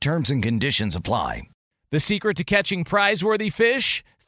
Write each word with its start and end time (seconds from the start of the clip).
Terms 0.00 0.30
and 0.30 0.42
conditions 0.42 0.96
apply. 0.96 1.42
The 1.92 2.00
secret 2.00 2.36
to 2.38 2.44
catching 2.44 2.84
prize-worthy 2.84 3.50
fish? 3.50 4.02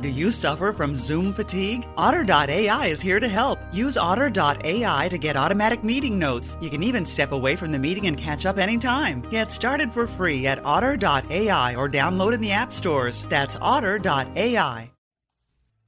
Do 0.00 0.08
you 0.08 0.30
suffer 0.30 0.72
from 0.72 0.94
Zoom 0.94 1.34
fatigue? 1.34 1.84
Otter.ai 1.96 2.86
is 2.86 3.00
here 3.00 3.18
to 3.18 3.26
help. 3.26 3.58
Use 3.72 3.96
Otter.ai 3.96 5.08
to 5.08 5.18
get 5.18 5.36
automatic 5.36 5.82
meeting 5.82 6.20
notes. 6.20 6.56
You 6.60 6.70
can 6.70 6.84
even 6.84 7.04
step 7.04 7.32
away 7.32 7.56
from 7.56 7.72
the 7.72 7.80
meeting 7.80 8.06
and 8.06 8.16
catch 8.16 8.46
up 8.46 8.58
anytime. 8.58 9.22
Get 9.22 9.50
started 9.50 9.92
for 9.92 10.06
free 10.06 10.46
at 10.46 10.64
Otter.ai 10.64 11.74
or 11.74 11.88
download 11.88 12.32
in 12.32 12.40
the 12.40 12.52
app 12.52 12.72
stores. 12.72 13.26
That's 13.28 13.56
Otter.ai. 13.60 14.92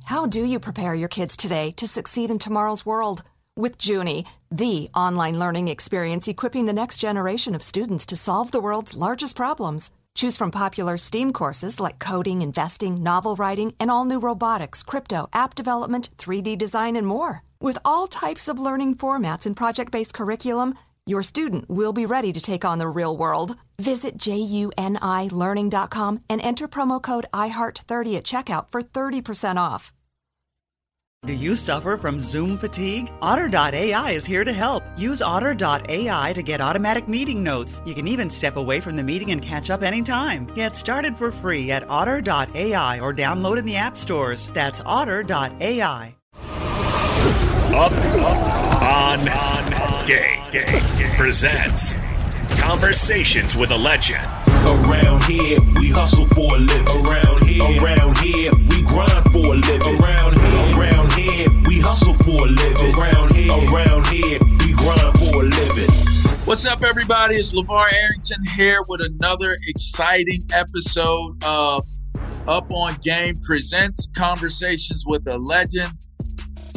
How 0.07 0.27
do 0.27 0.45
you 0.45 0.59
prepare 0.59 0.95
your 0.95 1.09
kids 1.09 1.37
today 1.37 1.71
to 1.77 1.87
succeed 1.87 2.33
in 2.33 2.39
tomorrow's 2.39 2.85
world? 2.85 3.23
With 3.57 3.79
Juni, 3.79 4.27
the 4.51 4.91
online 4.93 5.39
learning 5.39 5.69
experience 5.69 6.27
equipping 6.27 6.67
the 6.67 6.73
next 6.73 6.97
generation 6.97 7.55
of 7.55 7.63
students 7.63 8.07
to 8.07 8.17
solve 8.17 8.51
the 8.51 8.61
world's 8.61 8.97
largest 8.97 9.37
problems. 9.37 9.93
Choose 10.21 10.37
from 10.37 10.51
popular 10.51 10.99
STEAM 10.99 11.33
courses 11.33 11.81
like 11.81 11.99
coding, 11.99 12.43
investing, 12.43 13.03
novel 13.03 13.37
writing, 13.37 13.73
and 13.81 13.91
all 13.91 14.05
new 14.05 14.21
robotics, 14.21 14.83
crypto, 14.83 15.31
app 15.33 15.55
development, 15.55 16.11
3D 16.19 16.59
design, 16.59 16.95
and 16.95 17.07
more. 17.07 17.43
With 17.59 17.79
all 17.87 18.07
types 18.07 18.47
of 18.47 18.59
learning 18.59 18.97
formats 18.97 19.47
and 19.47 19.57
project 19.57 19.91
based 19.91 20.13
curriculum, 20.13 20.75
your 21.07 21.23
student 21.23 21.71
will 21.71 21.95
be 21.95 22.05
ready 22.05 22.35
to 22.35 22.41
take 22.41 22.67
on 22.67 22.79
the 22.79 22.89
real 22.89 23.17
world. 23.17 23.57
Visit 23.81 24.19
junilearning.com 24.19 26.19
and 26.29 26.41
enter 26.43 26.69
promo 26.69 27.03
code 27.03 27.25
IHEART30 27.33 28.19
at 28.19 28.25
checkout 28.25 28.69
for 28.69 28.83
30% 28.83 29.57
off. 29.57 29.91
Do 31.27 31.35
you 31.35 31.55
suffer 31.55 31.99
from 31.99 32.19
Zoom 32.19 32.57
fatigue? 32.57 33.13
Otter.ai 33.21 34.11
is 34.13 34.25
here 34.25 34.43
to 34.43 34.55
help. 34.55 34.83
Use 34.97 35.21
Otter.ai 35.21 36.33
to 36.33 36.43
get 36.43 36.63
automatic 36.63 37.09
meeting 37.09 37.43
notes. 37.43 37.83
You 37.85 37.95
can 37.95 38.09
even 38.09 38.31
step 38.31 38.57
away 38.57 38.81
from 38.81 38.97
the 38.97 39.03
meeting 39.03 39.31
and 39.31 39.43
catch 39.43 39.69
up 39.69 39.83
anytime. 39.83 40.47
Get 40.55 40.75
started 40.75 41.19
for 41.19 41.31
free 41.31 41.73
at 41.73 41.87
Otter.ai 41.91 43.01
or 43.01 43.13
download 43.13 43.59
in 43.59 43.67
the 43.67 43.77
app 43.77 43.99
stores. 43.99 44.51
That's 44.55 44.81
Otter.ai. 44.81 46.17
Up, 47.75 47.93
up, 47.93 48.83
on, 48.83 49.29
on, 49.29 50.07
game, 50.07 50.51
game, 50.51 50.67
game. 50.67 51.17
Presents 51.19 51.95
Conversations 52.59 53.55
with 53.55 53.71
a 53.73 53.77
Legend. 53.77 54.25
Around 54.65 55.25
here, 55.25 55.61
we 55.77 55.91
hustle 55.91 56.25
for 56.27 56.57
a 56.57 56.59
living. 56.59 56.89
Around 56.89 57.43
here, 57.47 57.83
around 57.83 58.19
here, 58.19 58.53
we 58.69 58.83
grind 58.83 59.31
for 59.33 59.39
a 59.39 59.57
living. 59.57 60.01
Around 60.01 60.21
around 60.21 60.35
here, 60.35 60.40
we 61.81 61.87
hustle 61.87 62.15
for 62.15 62.47
a 62.47 62.51
living. 62.51 62.95
Around 62.95 63.35
here, 63.35 63.53
around 63.53 64.07
here, 64.09 64.39
we 64.59 64.73
grind 64.75 65.19
for 65.19 65.41
a 65.41 65.45
living. 65.45 65.91
What's 66.45 66.67
up, 66.67 66.83
everybody? 66.83 67.37
It's 67.37 67.55
LaVar 67.55 67.93
Arrington 67.93 68.45
here 68.55 68.81
with 68.89 69.01
another 69.01 69.57
exciting 69.67 70.41
episode 70.53 71.43
of 71.43 71.83
Up 72.47 72.71
on 72.71 72.97
Game 73.03 73.35
Presents 73.43 74.11
Conversations 74.15 75.05
with 75.07 75.27
a 75.29 75.39
Legend. 75.39 75.93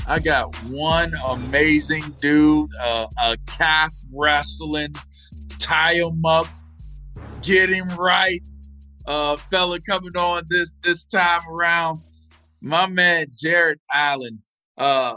I 0.07 0.19
got 0.19 0.55
one 0.69 1.11
amazing 1.27 2.03
dude, 2.21 2.69
uh, 2.81 3.07
a 3.23 3.37
calf 3.45 3.91
wrestling, 4.13 4.95
tie 5.59 5.95
him 5.95 6.23
up, 6.25 6.47
get 7.41 7.69
him 7.69 7.89
right, 7.97 8.41
uh, 9.05 9.35
fella 9.35 9.79
coming 9.81 10.15
on 10.15 10.43
this 10.47 10.75
this 10.81 11.03
time 11.03 11.41
around. 11.49 11.99
My 12.61 12.87
man 12.87 13.27
Jared 13.37 13.79
Allen, 13.93 14.41
uh, 14.77 15.15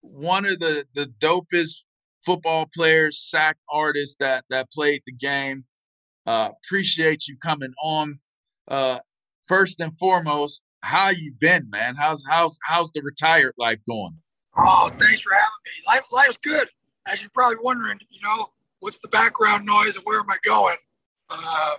one 0.00 0.46
of 0.46 0.58
the 0.58 0.86
the 0.94 1.06
dopest 1.18 1.84
football 2.24 2.68
players, 2.74 3.18
sack 3.18 3.56
artists 3.70 4.16
that 4.20 4.44
that 4.50 4.70
played 4.70 5.02
the 5.06 5.12
game. 5.12 5.64
Uh, 6.26 6.50
appreciate 6.64 7.26
you 7.26 7.36
coming 7.42 7.72
on. 7.82 8.18
Uh, 8.68 8.98
first 9.48 9.80
and 9.80 9.98
foremost, 9.98 10.62
how 10.82 11.10
you 11.10 11.32
been, 11.38 11.68
man? 11.70 11.94
How's 11.96 12.22
how's 12.28 12.58
how's 12.66 12.90
the 12.92 13.02
retired 13.02 13.54
life 13.58 13.78
going? 13.88 14.16
Oh, 14.56 14.90
thanks 14.98 15.20
for 15.20 15.32
having 15.32 15.48
me. 15.64 15.70
Life, 15.86 16.04
life's 16.12 16.36
good. 16.42 16.68
As 17.06 17.20
you're 17.20 17.30
probably 17.30 17.56
wondering, 17.62 17.98
you 18.10 18.20
know, 18.22 18.50
what's 18.80 18.98
the 18.98 19.08
background 19.08 19.66
noise 19.66 19.96
and 19.96 20.04
where 20.04 20.20
am 20.20 20.30
I 20.30 20.36
going? 20.44 20.76
Uh, 21.30 21.76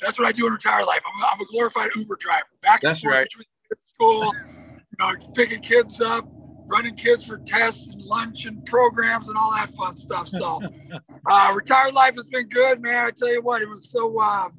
that's 0.00 0.18
what 0.18 0.26
I 0.26 0.32
do 0.32 0.46
in 0.46 0.52
retired 0.52 0.86
life. 0.86 1.00
I'm 1.06 1.22
a, 1.22 1.26
I'm 1.26 1.40
a 1.40 1.44
glorified 1.52 1.90
Uber 1.96 2.16
driver. 2.18 2.46
Back 2.62 2.80
That's 2.80 3.00
forth 3.00 3.14
right. 3.14 3.28
between 3.28 3.46
school, 3.78 4.32
know, 5.00 5.32
picking 5.34 5.60
kids 5.60 6.00
up, 6.00 6.28
running 6.66 6.94
kids 6.94 7.24
for 7.24 7.38
tests 7.38 7.92
and 7.92 8.02
lunch 8.02 8.46
and 8.46 8.64
programs 8.64 9.28
and 9.28 9.36
all 9.36 9.52
that 9.56 9.70
fun 9.74 9.96
stuff. 9.96 10.28
So, 10.28 10.60
uh, 11.26 11.52
retired 11.54 11.94
life 11.94 12.14
has 12.16 12.26
been 12.26 12.48
good, 12.48 12.80
man. 12.80 13.06
I 13.06 13.10
tell 13.10 13.32
you 13.32 13.42
what, 13.42 13.62
it 13.62 13.68
was 13.68 13.90
so. 13.90 14.18
Um, 14.20 14.52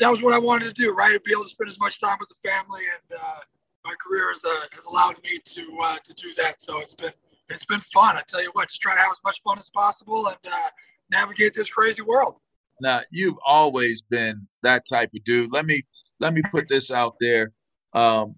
that 0.00 0.10
was 0.10 0.22
what 0.22 0.34
I 0.34 0.38
wanted 0.38 0.66
to 0.66 0.72
do, 0.72 0.92
right? 0.92 1.12
To 1.12 1.20
be 1.20 1.32
able 1.32 1.44
to 1.44 1.48
spend 1.48 1.68
as 1.68 1.78
much 1.78 2.00
time 2.00 2.16
with 2.18 2.28
the 2.28 2.48
family, 2.48 2.82
and 2.92 3.20
uh, 3.20 3.40
my 3.84 3.94
career 4.00 4.28
has, 4.32 4.44
uh, 4.44 4.66
has 4.72 4.84
allowed 4.86 5.22
me 5.22 5.38
to 5.44 5.78
uh, 5.82 5.96
to 6.02 6.14
do 6.14 6.28
that. 6.38 6.62
So 6.62 6.80
it's 6.80 6.94
been 6.94 7.12
it's 7.50 7.64
been 7.64 7.80
fun. 7.80 8.16
I 8.16 8.22
tell 8.26 8.42
you 8.42 8.50
what, 8.54 8.68
just 8.68 8.80
trying 8.80 8.96
to 8.96 9.02
have 9.02 9.12
as 9.12 9.20
much 9.24 9.40
fun 9.42 9.58
as 9.58 9.70
possible 9.70 10.26
and 10.26 10.38
uh, 10.46 10.68
navigate 11.10 11.54
this 11.54 11.68
crazy 11.68 12.02
world. 12.02 12.36
Now 12.80 13.02
you've 13.10 13.38
always 13.46 14.02
been 14.02 14.46
that 14.62 14.84
type 14.88 15.10
of 15.14 15.22
dude. 15.24 15.52
Let 15.52 15.66
me 15.66 15.82
let 16.20 16.34
me 16.34 16.42
put 16.50 16.68
this 16.68 16.90
out 16.90 17.14
there. 17.20 17.52
Um, 17.92 18.34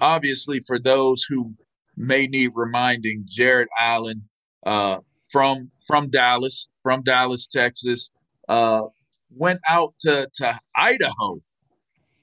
obviously, 0.00 0.60
for 0.66 0.78
those 0.78 1.24
who 1.28 1.54
may 1.96 2.26
need 2.26 2.52
reminding, 2.54 3.24
Jared 3.26 3.68
Allen 3.78 4.22
uh, 4.64 5.00
from 5.30 5.70
from 5.86 6.10
Dallas, 6.10 6.68
from 6.82 7.02
Dallas, 7.02 7.46
Texas, 7.46 8.10
uh, 8.48 8.82
went 9.30 9.60
out 9.68 9.94
to 10.00 10.28
to 10.34 10.58
Idaho 10.74 11.40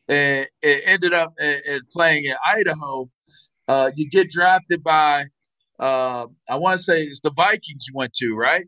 and 0.08 0.48
it 0.62 0.84
ended 0.86 1.14
up 1.14 1.34
uh, 1.42 1.80
playing 1.92 2.25
in 2.25 2.36
Idaho. 2.48 3.10
Uh, 3.68 3.92
you 3.96 4.10
get 4.10 4.30
drafted 4.30 4.84
by 4.84 5.26
uh, 5.80 6.28
I 6.50 6.58
want 6.58 6.78
to 6.78 6.84
say 6.84 7.04
it's 7.04 7.22
the 7.22 7.31
Vikings 7.36 7.88
you 7.88 7.94
went 7.96 8.14
to, 8.14 8.36
right? 8.36 8.66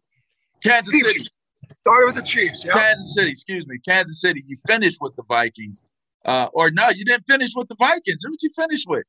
Kansas 0.63 0.99
City. 0.99 1.25
Started 1.71 2.05
with 2.07 2.15
the 2.15 2.21
Chiefs, 2.21 2.63
yeah. 2.65 2.73
Kansas 2.73 3.13
City, 3.13 3.31
excuse 3.31 3.65
me, 3.67 3.77
Kansas 3.87 4.21
City. 4.21 4.43
You 4.45 4.57
finished 4.67 4.97
with 5.01 5.15
the 5.15 5.23
Vikings. 5.27 5.83
Uh, 6.25 6.47
or 6.53 6.71
no, 6.71 6.89
you 6.89 7.05
didn't 7.05 7.25
finish 7.27 7.51
with 7.55 7.67
the 7.67 7.75
Vikings. 7.75 8.21
Who 8.23 8.31
did 8.31 8.41
you 8.41 8.49
finish 8.55 8.83
with? 8.87 9.03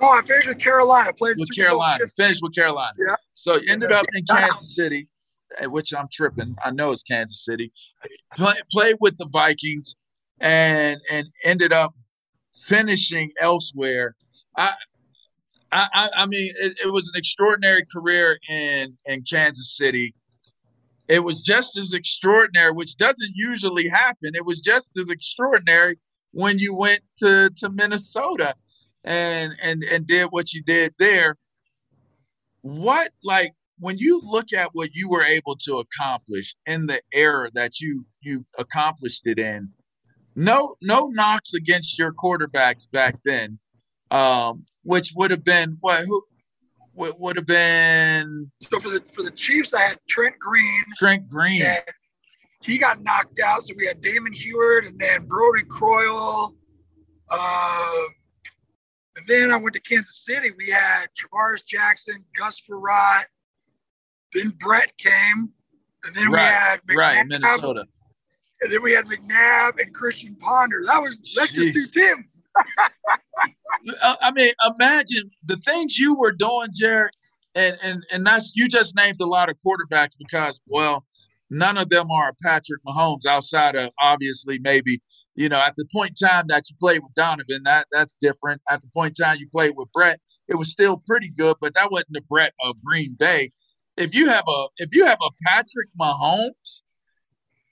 No, 0.00 0.08
I 0.08 0.22
finished 0.22 0.48
with 0.48 0.58
Carolina. 0.58 1.12
Played 1.12 1.36
with 1.38 1.48
Super 1.52 1.66
Carolina. 1.66 2.04
Finished 2.16 2.40
with 2.42 2.54
Carolina. 2.54 2.92
Yeah. 2.98 3.14
So 3.34 3.56
you 3.56 3.72
ended 3.72 3.92
up 3.92 4.06
in 4.14 4.24
Kansas 4.24 4.74
City, 4.74 5.08
eh, 5.58 5.66
which 5.66 5.92
I'm 5.92 6.08
tripping. 6.10 6.56
I 6.64 6.70
know 6.70 6.92
it's 6.92 7.02
Kansas 7.02 7.44
City. 7.44 7.72
Play, 8.36 8.54
played 8.70 8.96
with 9.00 9.18
the 9.18 9.28
Vikings, 9.32 9.96
and 10.40 11.00
and 11.10 11.26
ended 11.44 11.72
up 11.72 11.94
finishing 12.64 13.30
elsewhere. 13.40 14.14
I. 14.56 14.74
I, 15.74 15.88
I, 15.94 16.08
I 16.16 16.26
mean, 16.26 16.52
it, 16.60 16.76
it 16.84 16.92
was 16.92 17.08
an 17.08 17.18
extraordinary 17.18 17.82
career 17.90 18.38
in 18.50 18.94
in 19.06 19.22
Kansas 19.22 19.74
City. 19.74 20.14
It 21.08 21.24
was 21.24 21.40
just 21.40 21.78
as 21.78 21.94
extraordinary, 21.94 22.72
which 22.72 22.96
doesn't 22.96 23.32
usually 23.34 23.88
happen. 23.88 24.32
It 24.34 24.44
was 24.44 24.58
just 24.58 24.90
as 24.98 25.08
extraordinary 25.08 25.98
when 26.32 26.58
you 26.58 26.74
went 26.74 27.00
to 27.18 27.50
to 27.56 27.70
Minnesota 27.70 28.54
and 29.04 29.54
and 29.62 29.84
and 29.84 30.06
did 30.06 30.26
what 30.30 30.52
you 30.52 30.62
did 30.62 30.94
there. 30.98 31.36
What 32.62 33.10
like 33.22 33.52
when 33.78 33.98
you 33.98 34.20
look 34.22 34.52
at 34.52 34.70
what 34.74 34.94
you 34.94 35.08
were 35.08 35.24
able 35.24 35.56
to 35.56 35.78
accomplish 35.78 36.54
in 36.66 36.86
the 36.86 37.00
era 37.12 37.50
that 37.54 37.80
you 37.80 38.04
you 38.20 38.44
accomplished 38.58 39.26
it 39.26 39.38
in, 39.38 39.68
no 40.36 40.76
no 40.80 41.08
knocks 41.08 41.54
against 41.54 41.98
your 41.98 42.12
quarterbacks 42.12 42.90
back 42.90 43.16
then, 43.24 43.58
um, 44.10 44.64
which 44.84 45.12
would 45.16 45.30
have 45.30 45.44
been 45.44 45.76
what 45.80 46.04
who 46.04 46.22
would, 46.94 47.14
would 47.18 47.36
have 47.36 47.46
been 47.46 48.50
So 48.60 48.78
for 48.80 48.88
the 48.90 49.02
for 49.12 49.22
the 49.22 49.30
Chiefs, 49.30 49.74
I 49.74 49.82
had 49.82 49.98
Trent 50.08 50.38
Green. 50.38 50.84
Trent 50.96 51.28
Green. 51.28 51.62
And 51.62 51.82
he 52.62 52.78
got 52.78 53.02
knocked 53.02 53.40
out. 53.40 53.62
So 53.64 53.74
we 53.76 53.86
had 53.86 54.00
Damon 54.00 54.32
Huard 54.32 54.86
and 54.86 54.98
then 54.98 55.26
Brodie 55.26 55.64
Croyle. 55.64 56.54
Uh, 57.28 58.02
and 59.16 59.26
then 59.26 59.50
I 59.50 59.56
went 59.56 59.74
to 59.74 59.80
Kansas 59.80 60.24
City. 60.24 60.50
We 60.56 60.70
had 60.70 61.06
Tarvaris 61.18 61.64
Jackson, 61.64 62.24
Gus 62.36 62.60
Frerotte. 62.60 63.24
Then 64.32 64.54
Brett 64.58 64.96
came. 64.98 65.50
And 66.04 66.14
then 66.14 66.30
we 66.30 66.36
right, 66.36 66.52
had 66.52 66.80
McNabb, 66.82 66.96
right, 66.96 67.26
Minnesota. 67.26 67.84
And 68.60 68.72
then 68.72 68.82
we 68.82 68.92
had 68.92 69.06
McNabb 69.06 69.80
and 69.80 69.94
Christian 69.94 70.36
Ponder. 70.36 70.82
That 70.86 71.00
was 71.00 71.16
that's 71.36 71.52
Jeez. 71.52 71.72
just 71.72 71.94
two 71.94 72.00
teams. 72.00 72.42
I 74.02 74.30
mean, 74.32 74.52
imagine 74.74 75.30
the 75.44 75.56
things 75.56 75.98
you 75.98 76.14
were 76.14 76.32
doing, 76.32 76.68
Jared, 76.72 77.12
and 77.54 77.76
and 77.82 78.04
and 78.12 78.26
that's 78.26 78.52
you 78.54 78.68
just 78.68 78.96
named 78.96 79.20
a 79.20 79.26
lot 79.26 79.50
of 79.50 79.56
quarterbacks 79.64 80.16
because 80.18 80.60
well, 80.66 81.04
none 81.52 81.78
of 81.78 81.88
them 81.90 82.10
are 82.10 82.34
Patrick 82.42 82.80
Mahomes 82.86 83.26
outside 83.26 83.76
of 83.76 83.90
obviously 84.00 84.58
maybe 84.62 85.00
you 85.34 85.48
know 85.48 85.60
at 85.60 85.74
the 85.76 85.84
point 85.94 86.12
in 86.20 86.28
time 86.28 86.46
that 86.48 86.64
you 86.68 86.76
played 86.80 87.02
with 87.02 87.14
Donovan 87.14 87.62
that 87.64 87.86
that's 87.92 88.16
different. 88.20 88.60
At 88.70 88.80
the 88.80 88.88
point 88.94 89.18
in 89.18 89.24
time 89.24 89.36
you 89.38 89.48
played 89.50 89.74
with 89.76 89.92
Brett, 89.92 90.20
it 90.48 90.56
was 90.56 90.70
still 90.70 91.02
pretty 91.06 91.30
good, 91.30 91.56
but 91.60 91.74
that 91.74 91.90
wasn't 91.90 92.12
the 92.12 92.22
Brett 92.28 92.52
of 92.64 92.76
Green 92.84 93.14
Bay. 93.18 93.52
If 93.96 94.14
you 94.14 94.28
have 94.28 94.44
a 94.48 94.66
if 94.78 94.94
you 94.94 95.06
have 95.06 95.18
a 95.22 95.30
Patrick 95.46 95.88
Mahomes, 96.00 96.82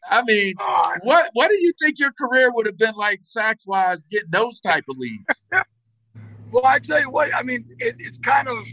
I 0.08 0.22
mean, 0.22 0.54
what 1.02 1.30
what 1.32 1.48
do 1.48 1.56
you 1.58 1.72
think 1.82 1.98
your 1.98 2.12
career 2.12 2.52
would 2.52 2.66
have 2.66 2.78
been 2.78 2.94
like 2.94 3.20
sacks 3.22 3.66
wise 3.66 4.02
getting 4.10 4.30
those 4.30 4.60
type 4.60 4.84
of 4.88 4.96
leads? 4.98 5.46
Well, 6.52 6.66
I 6.66 6.80
tell 6.80 7.00
you 7.00 7.10
what, 7.10 7.32
I 7.34 7.42
mean, 7.44 7.64
it, 7.78 7.94
it's 7.98 8.18
kind 8.18 8.48
of, 8.48 8.66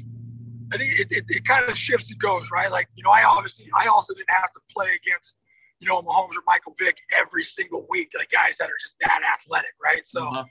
I 0.73 0.77
think 0.77 0.99
it, 0.99 1.07
it, 1.11 1.23
it 1.27 1.45
kind 1.45 1.69
of 1.69 1.77
shifts 1.77 2.09
and 2.11 2.19
goes, 2.19 2.49
right? 2.51 2.71
Like, 2.71 2.87
you 2.95 3.03
know, 3.03 3.11
I 3.11 3.23
obviously, 3.23 3.69
I 3.77 3.87
also 3.87 4.13
didn't 4.13 4.29
have 4.29 4.51
to 4.53 4.59
play 4.75 4.87
against, 5.05 5.35
you 5.79 5.87
know, 5.87 6.01
Mahomes 6.01 6.35
or 6.35 6.43
Michael 6.45 6.75
Vick 6.79 6.97
every 7.17 7.43
single 7.43 7.85
week, 7.89 8.09
like 8.17 8.29
guys 8.31 8.57
that 8.57 8.69
are 8.69 8.77
just 8.81 8.95
that 9.01 9.21
athletic, 9.39 9.71
right? 9.83 10.07
So 10.07 10.25
Uh-huh. 10.27 10.43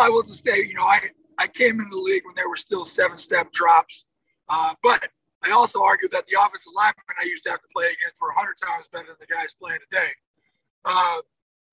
I 0.00 0.08
will 0.08 0.22
just 0.22 0.44
say, 0.44 0.58
you 0.58 0.74
know, 0.74 0.84
I, 0.84 1.00
I 1.38 1.46
came 1.48 1.80
into 1.80 1.90
the 1.90 2.02
league 2.02 2.22
when 2.24 2.34
there 2.36 2.48
were 2.48 2.56
still 2.56 2.84
seven 2.84 3.18
step 3.18 3.52
drops. 3.52 4.06
Uh, 4.48 4.74
but 4.82 5.08
I 5.42 5.50
also 5.50 5.82
argue 5.82 6.08
that 6.10 6.26
the 6.26 6.36
offensive 6.40 6.72
linemen 6.74 7.02
I 7.20 7.24
used 7.24 7.44
to 7.44 7.50
have 7.50 7.60
to 7.60 7.68
play 7.74 7.86
against 7.86 8.20
were 8.20 8.28
100 8.28 8.54
times 8.62 8.86
better 8.92 9.06
than 9.08 9.16
the 9.20 9.26
guys 9.26 9.54
playing 9.60 9.80
today. 9.90 10.10
Uh, 10.84 11.18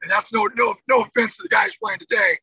and 0.01 0.10
that's 0.12 0.31
no, 0.33 0.50
no, 0.56 0.75
no 0.89 1.01
offense 1.04 1.38
to 1.38 1.44
the 1.44 1.50
guys 1.50 1.75
playing 1.83 2.00
today. 2.00 2.38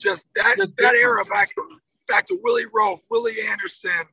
Just 0.00 0.24
that, 0.34 0.56
Just 0.56 0.76
that 0.76 0.92
different. 0.92 1.02
era 1.02 1.24
back 1.26 1.48
to, 1.54 1.62
back 2.08 2.26
to 2.26 2.38
Willie 2.42 2.66
Roaf, 2.76 3.00
Willie 3.10 3.40
Anderson, 3.48 4.04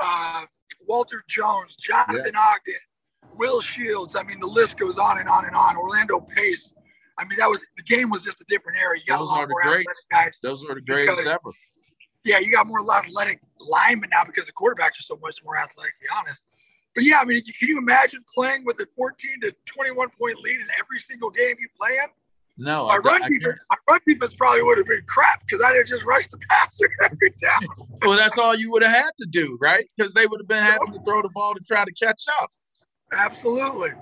uh, 0.00 0.46
Walter 0.86 1.22
Jones, 1.28 1.76
Jonathan 1.76 2.34
Ogden, 2.36 2.74
Will 3.36 3.60
Shields. 3.60 4.16
I 4.16 4.22
mean, 4.22 4.40
the 4.40 4.46
list 4.46 4.78
goes 4.78 4.98
on 4.98 5.18
and 5.18 5.28
on 5.28 5.44
and 5.46 5.54
on. 5.54 5.76
Orlando 5.76 6.20
Pace. 6.20 6.74
I 7.18 7.24
mean, 7.24 7.38
that 7.38 7.48
was 7.48 7.60
the 7.76 7.82
game 7.82 8.10
was 8.10 8.22
just 8.24 8.40
a 8.40 8.44
different 8.48 8.78
era. 8.78 8.96
You 8.98 9.04
got 9.06 9.18
Those 9.18 9.28
a 9.28 9.32
lot 9.32 9.40
are 9.42 9.46
the 9.46 9.50
more 9.50 9.62
athletic 9.62 9.86
greats. 9.86 10.06
guys. 10.10 10.38
Those 10.42 10.64
are 10.64 10.74
the 10.74 10.80
greatest 10.80 11.26
ever. 11.26 11.38
Yeah, 12.24 12.38
you 12.38 12.52
got 12.52 12.66
more 12.66 12.80
athletic 12.92 13.40
linemen 13.58 14.10
now 14.10 14.24
because 14.24 14.46
the 14.46 14.52
quarterbacks 14.52 14.98
are 14.98 15.02
so 15.02 15.18
much 15.22 15.42
more 15.44 15.56
athletic, 15.56 15.94
to 15.94 16.00
be 16.00 16.06
honest. 16.18 16.44
But 16.94 17.04
yeah, 17.04 17.20
I 17.20 17.24
mean, 17.24 17.40
can 17.42 17.68
you 17.68 17.78
imagine 17.78 18.20
playing 18.34 18.64
with 18.64 18.80
a 18.80 18.86
14 18.96 19.40
to 19.42 19.54
21 19.66 20.08
point 20.18 20.38
lead 20.40 20.56
in 20.56 20.66
every 20.78 20.98
single 20.98 21.30
game 21.30 21.56
you 21.60 21.68
play 21.78 21.92
in? 21.92 22.10
No, 22.60 22.88
My 22.88 22.96
I, 22.96 22.98
run 22.98 23.22
I 23.22 23.28
defense, 23.28 23.58
my 23.70 23.76
run 23.88 24.00
defense 24.06 24.34
probably 24.34 24.62
would 24.62 24.76
have 24.76 24.86
been 24.86 25.02
crap 25.06 25.40
because 25.40 25.62
I 25.62 25.72
didn't 25.72 25.88
just 25.88 26.04
rush 26.04 26.26
the 26.26 26.36
passer 26.50 26.90
every 27.02 27.30
down. 27.40 27.66
Well, 28.02 28.18
that's 28.18 28.36
all 28.36 28.54
you 28.54 28.70
would 28.70 28.82
have 28.82 28.92
had 28.92 29.10
to 29.18 29.26
do, 29.30 29.56
right? 29.62 29.88
Because 29.96 30.12
they 30.12 30.26
would 30.26 30.40
have 30.40 30.46
been 30.48 30.62
having 30.62 30.92
to 30.92 31.00
throw 31.02 31.22
the 31.22 31.30
ball 31.30 31.54
to 31.54 31.60
try 31.66 31.86
to 31.86 31.92
catch 31.92 32.22
up. 32.42 32.50
Absolutely. 33.12 33.92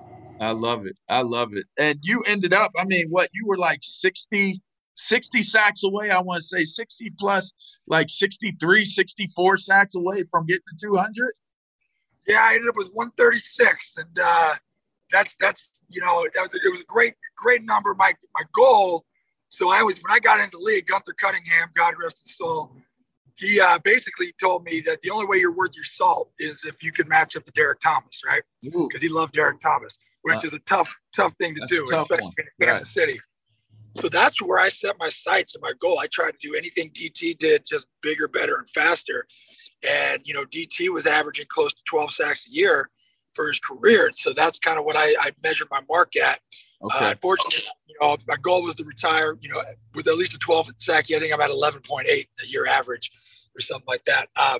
I 0.41 0.51
love 0.51 0.87
it. 0.87 0.97
I 1.09 1.23
love 1.23 1.55
it. 1.55 1.67
And 1.79 2.01
you 2.03 2.25
ended 2.27 2.53
up, 2.53 2.73
I 2.77 2.85
mean, 2.85 3.07
what 3.11 3.29
you 3.33 3.47
were 3.47 3.57
like 3.57 3.79
60, 3.81 4.61
60 4.97 5.43
sacks 5.45 5.85
away. 5.85 6.11
I 6.11 6.21
want 6.21 6.39
to 6.39 6.43
say 6.43 6.65
60 6.65 7.13
plus, 7.17 7.53
like 7.87 8.09
63, 8.09 8.85
64 8.85 9.57
sacks 9.59 9.95
away 9.95 10.25
from 10.33 10.47
getting 10.47 10.63
to 10.81 10.87
200. 10.87 11.33
Yeah, 12.27 12.41
I 12.43 12.55
ended 12.55 12.71
up 12.71 12.77
with 12.77 12.91
136, 12.93 13.99
and 13.99 14.19
uh, 14.21 14.55
that's 15.11 15.35
that's 15.41 15.71
you 15.89 16.01
know 16.01 16.27
that 16.35 16.43
was, 16.53 16.55
it 16.55 16.71
was 16.71 16.81
a 16.81 16.85
great 16.85 17.15
great 17.37 17.65
number. 17.65 17.95
My 17.95 18.13
my 18.35 18.43
goal. 18.53 19.05
So 19.49 19.71
I 19.71 19.83
was 19.83 19.97
when 20.03 20.13
I 20.13 20.19
got 20.19 20.41
into 20.41 20.59
the 20.59 20.63
league, 20.65 20.87
Gunther 20.87 21.15
Cunningham, 21.19 21.69
God 21.75 21.95
rest 22.03 22.27
his 22.27 22.37
soul. 22.37 22.71
He 23.37 23.61
uh, 23.61 23.79
basically 23.79 24.33
told 24.41 24.65
me 24.65 24.81
that 24.81 25.01
the 25.03 25.11
only 25.11 25.25
way 25.27 25.39
you're 25.39 25.55
worth 25.55 25.75
your 25.77 25.85
salt 25.85 26.33
is 26.41 26.65
if 26.65 26.83
you 26.83 26.91
can 26.93 27.09
match 27.09 27.37
up 27.37 27.45
to 27.45 27.53
Derrick 27.53 27.79
Thomas, 27.81 28.21
right? 28.27 28.43
Because 28.89 29.01
he 29.01 29.09
loved 29.09 29.33
Derrick 29.33 29.61
Thomas, 29.61 29.97
which 30.23 30.39
Uh, 30.39 30.49
is 30.49 30.53
a 30.55 30.59
tough 30.61 30.95
tough 31.15 31.35
thing 31.35 31.55
to 31.55 31.65
do, 31.69 31.85
especially 31.85 32.25
one. 32.25 32.33
in 32.61 32.67
Kansas 32.67 32.91
City. 32.93 33.21
So 33.95 34.09
that's 34.09 34.43
where 34.43 34.59
I 34.59 34.69
set 34.69 34.97
my 34.99 35.09
sights 35.09 35.55
and 35.55 35.63
my 35.63 35.73
goal. 35.81 35.99
I 35.99 36.07
tried 36.09 36.33
to 36.33 36.39
do 36.43 36.55
anything 36.55 36.91
DT 36.91 37.39
did, 37.39 37.65
just 37.67 37.87
bigger, 38.03 38.29
better, 38.29 38.57
and 38.57 38.69
faster. 38.71 39.27
And 39.89 40.21
you 40.25 40.35
know, 40.35 40.45
DT 40.45 40.93
was 40.93 41.07
averaging 41.07 41.47
close 41.49 41.73
to 41.73 41.81
12 41.87 42.11
sacks 42.11 42.49
a 42.49 42.53
year 42.53 42.91
for 43.39 43.47
his 43.47 43.61
career. 43.61 44.11
So 44.15 44.33
that's 44.33 44.59
kind 44.59 44.81
of 44.81 44.85
what 44.85 44.97
I, 44.97 45.15
I 45.21 45.31
measured 45.45 45.69
my 45.71 45.81
mark 45.89 46.17
at. 46.17 46.41
okay. 46.83 47.07
Uh, 47.07 47.11
unfortunately, 47.11 47.69
you 47.87 47.95
know, 48.01 48.17
my 48.27 48.35
goal 48.43 48.65
was 48.65 48.75
to 48.75 48.85
retire, 48.85 49.37
you 49.41 49.49
know, 49.49 49.63
with 49.95 50.09
at 50.09 50.17
least 50.17 50.35
a 50.35 50.39
12 50.39 50.73
sack. 50.79 51.07
I 51.15 51.21
think 51.21 51.33
I'm 51.33 51.41
at 51.41 51.51
11.8 51.51 52.09
a 52.09 52.47
year 52.47 52.67
average 52.67 53.13
or 53.57 53.61
something 53.61 53.87
like 53.87 54.05
that. 54.07 54.27
Um, 54.35 54.59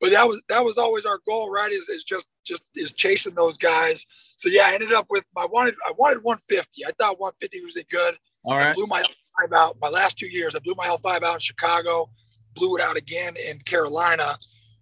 but 0.00 0.10
that 0.10 0.28
was 0.28 0.42
that 0.48 0.64
was 0.64 0.78
always 0.78 1.04
our 1.04 1.18
goal, 1.26 1.50
right? 1.50 1.72
Is, 1.72 1.88
is 1.88 2.04
just 2.04 2.26
just 2.44 2.62
is 2.74 2.92
chasing 2.92 3.34
those 3.34 3.58
guys. 3.58 4.06
So 4.36 4.48
yeah, 4.48 4.62
I 4.66 4.74
ended 4.74 4.92
up 4.92 5.06
with 5.10 5.24
I 5.36 5.46
wanted 5.46 5.74
I 5.86 5.92
wanted 5.98 6.22
150. 6.22 6.86
I 6.86 6.90
thought 6.92 7.20
150 7.20 7.64
was 7.64 7.76
a 7.76 7.84
good. 7.84 8.16
All 8.44 8.56
right. 8.56 8.68
I 8.68 8.72
blew 8.72 8.86
my 8.86 9.02
L5 9.02 9.52
out 9.54 9.76
my 9.82 9.88
last 9.88 10.18
two 10.18 10.28
years. 10.28 10.54
I 10.54 10.60
blew 10.60 10.74
my 10.76 10.86
L5 10.86 11.22
out 11.24 11.34
in 11.34 11.40
Chicago, 11.40 12.08
blew 12.54 12.76
it 12.76 12.82
out 12.82 12.96
again 12.96 13.34
in 13.36 13.58
Carolina. 13.58 14.38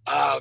Uh, 0.07 0.39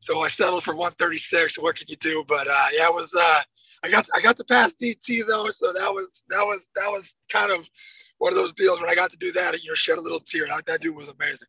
so 0.00 0.20
I 0.20 0.28
settled 0.28 0.64
for 0.64 0.74
136. 0.74 1.58
What 1.58 1.76
can 1.76 1.86
you 1.88 1.96
do? 1.96 2.24
But 2.26 2.48
uh, 2.48 2.66
yeah, 2.72 2.88
it 2.88 2.94
was. 2.94 3.14
Uh, 3.14 3.40
I 3.82 3.90
got 3.90 4.08
I 4.14 4.20
got 4.20 4.36
to 4.38 4.44
pass 4.44 4.72
DT 4.72 5.26
though, 5.26 5.48
so 5.48 5.72
that 5.72 5.92
was 5.92 6.24
that 6.30 6.42
was 6.42 6.68
that 6.74 6.90
was 6.90 7.14
kind 7.30 7.52
of 7.52 7.68
one 8.18 8.32
of 8.32 8.36
those 8.36 8.52
deals 8.52 8.80
when 8.80 8.90
I 8.90 8.94
got 8.94 9.10
to 9.10 9.16
do 9.18 9.30
that. 9.32 9.54
and 9.54 9.62
You 9.62 9.70
know, 9.70 9.74
shed 9.74 9.98
a 9.98 10.02
little 10.02 10.20
tear. 10.20 10.46
That, 10.46 10.66
that 10.66 10.80
dude 10.80 10.96
was 10.96 11.08
amazing. 11.08 11.48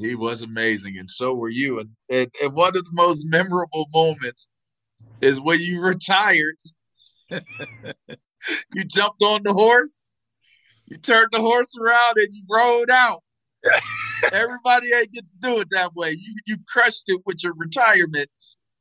He 0.00 0.14
was 0.14 0.42
amazing, 0.42 0.98
and 0.98 1.08
so 1.08 1.34
were 1.34 1.50
you. 1.50 1.80
And, 1.80 1.90
and, 2.10 2.30
and 2.42 2.52
one 2.54 2.76
of 2.76 2.84
the 2.84 2.92
most 2.92 3.24
memorable 3.28 3.86
moments 3.92 4.50
is 5.20 5.40
when 5.40 5.60
you 5.60 5.82
retired. 5.82 6.56
you 8.74 8.84
jumped 8.84 9.22
on 9.22 9.42
the 9.42 9.52
horse, 9.52 10.12
you 10.86 10.96
turned 10.96 11.28
the 11.32 11.40
horse 11.40 11.74
around, 11.78 12.16
and 12.16 12.28
you 12.32 12.42
rode 12.50 12.90
out. 12.90 13.22
Everybody 14.32 14.88
ain't 14.94 15.12
get 15.12 15.28
to 15.28 15.36
do 15.40 15.60
it 15.60 15.68
that 15.70 15.94
way. 15.94 16.10
You 16.10 16.36
you 16.46 16.56
crushed 16.66 17.04
it 17.08 17.20
with 17.26 17.42
your 17.42 17.54
retirement. 17.54 18.28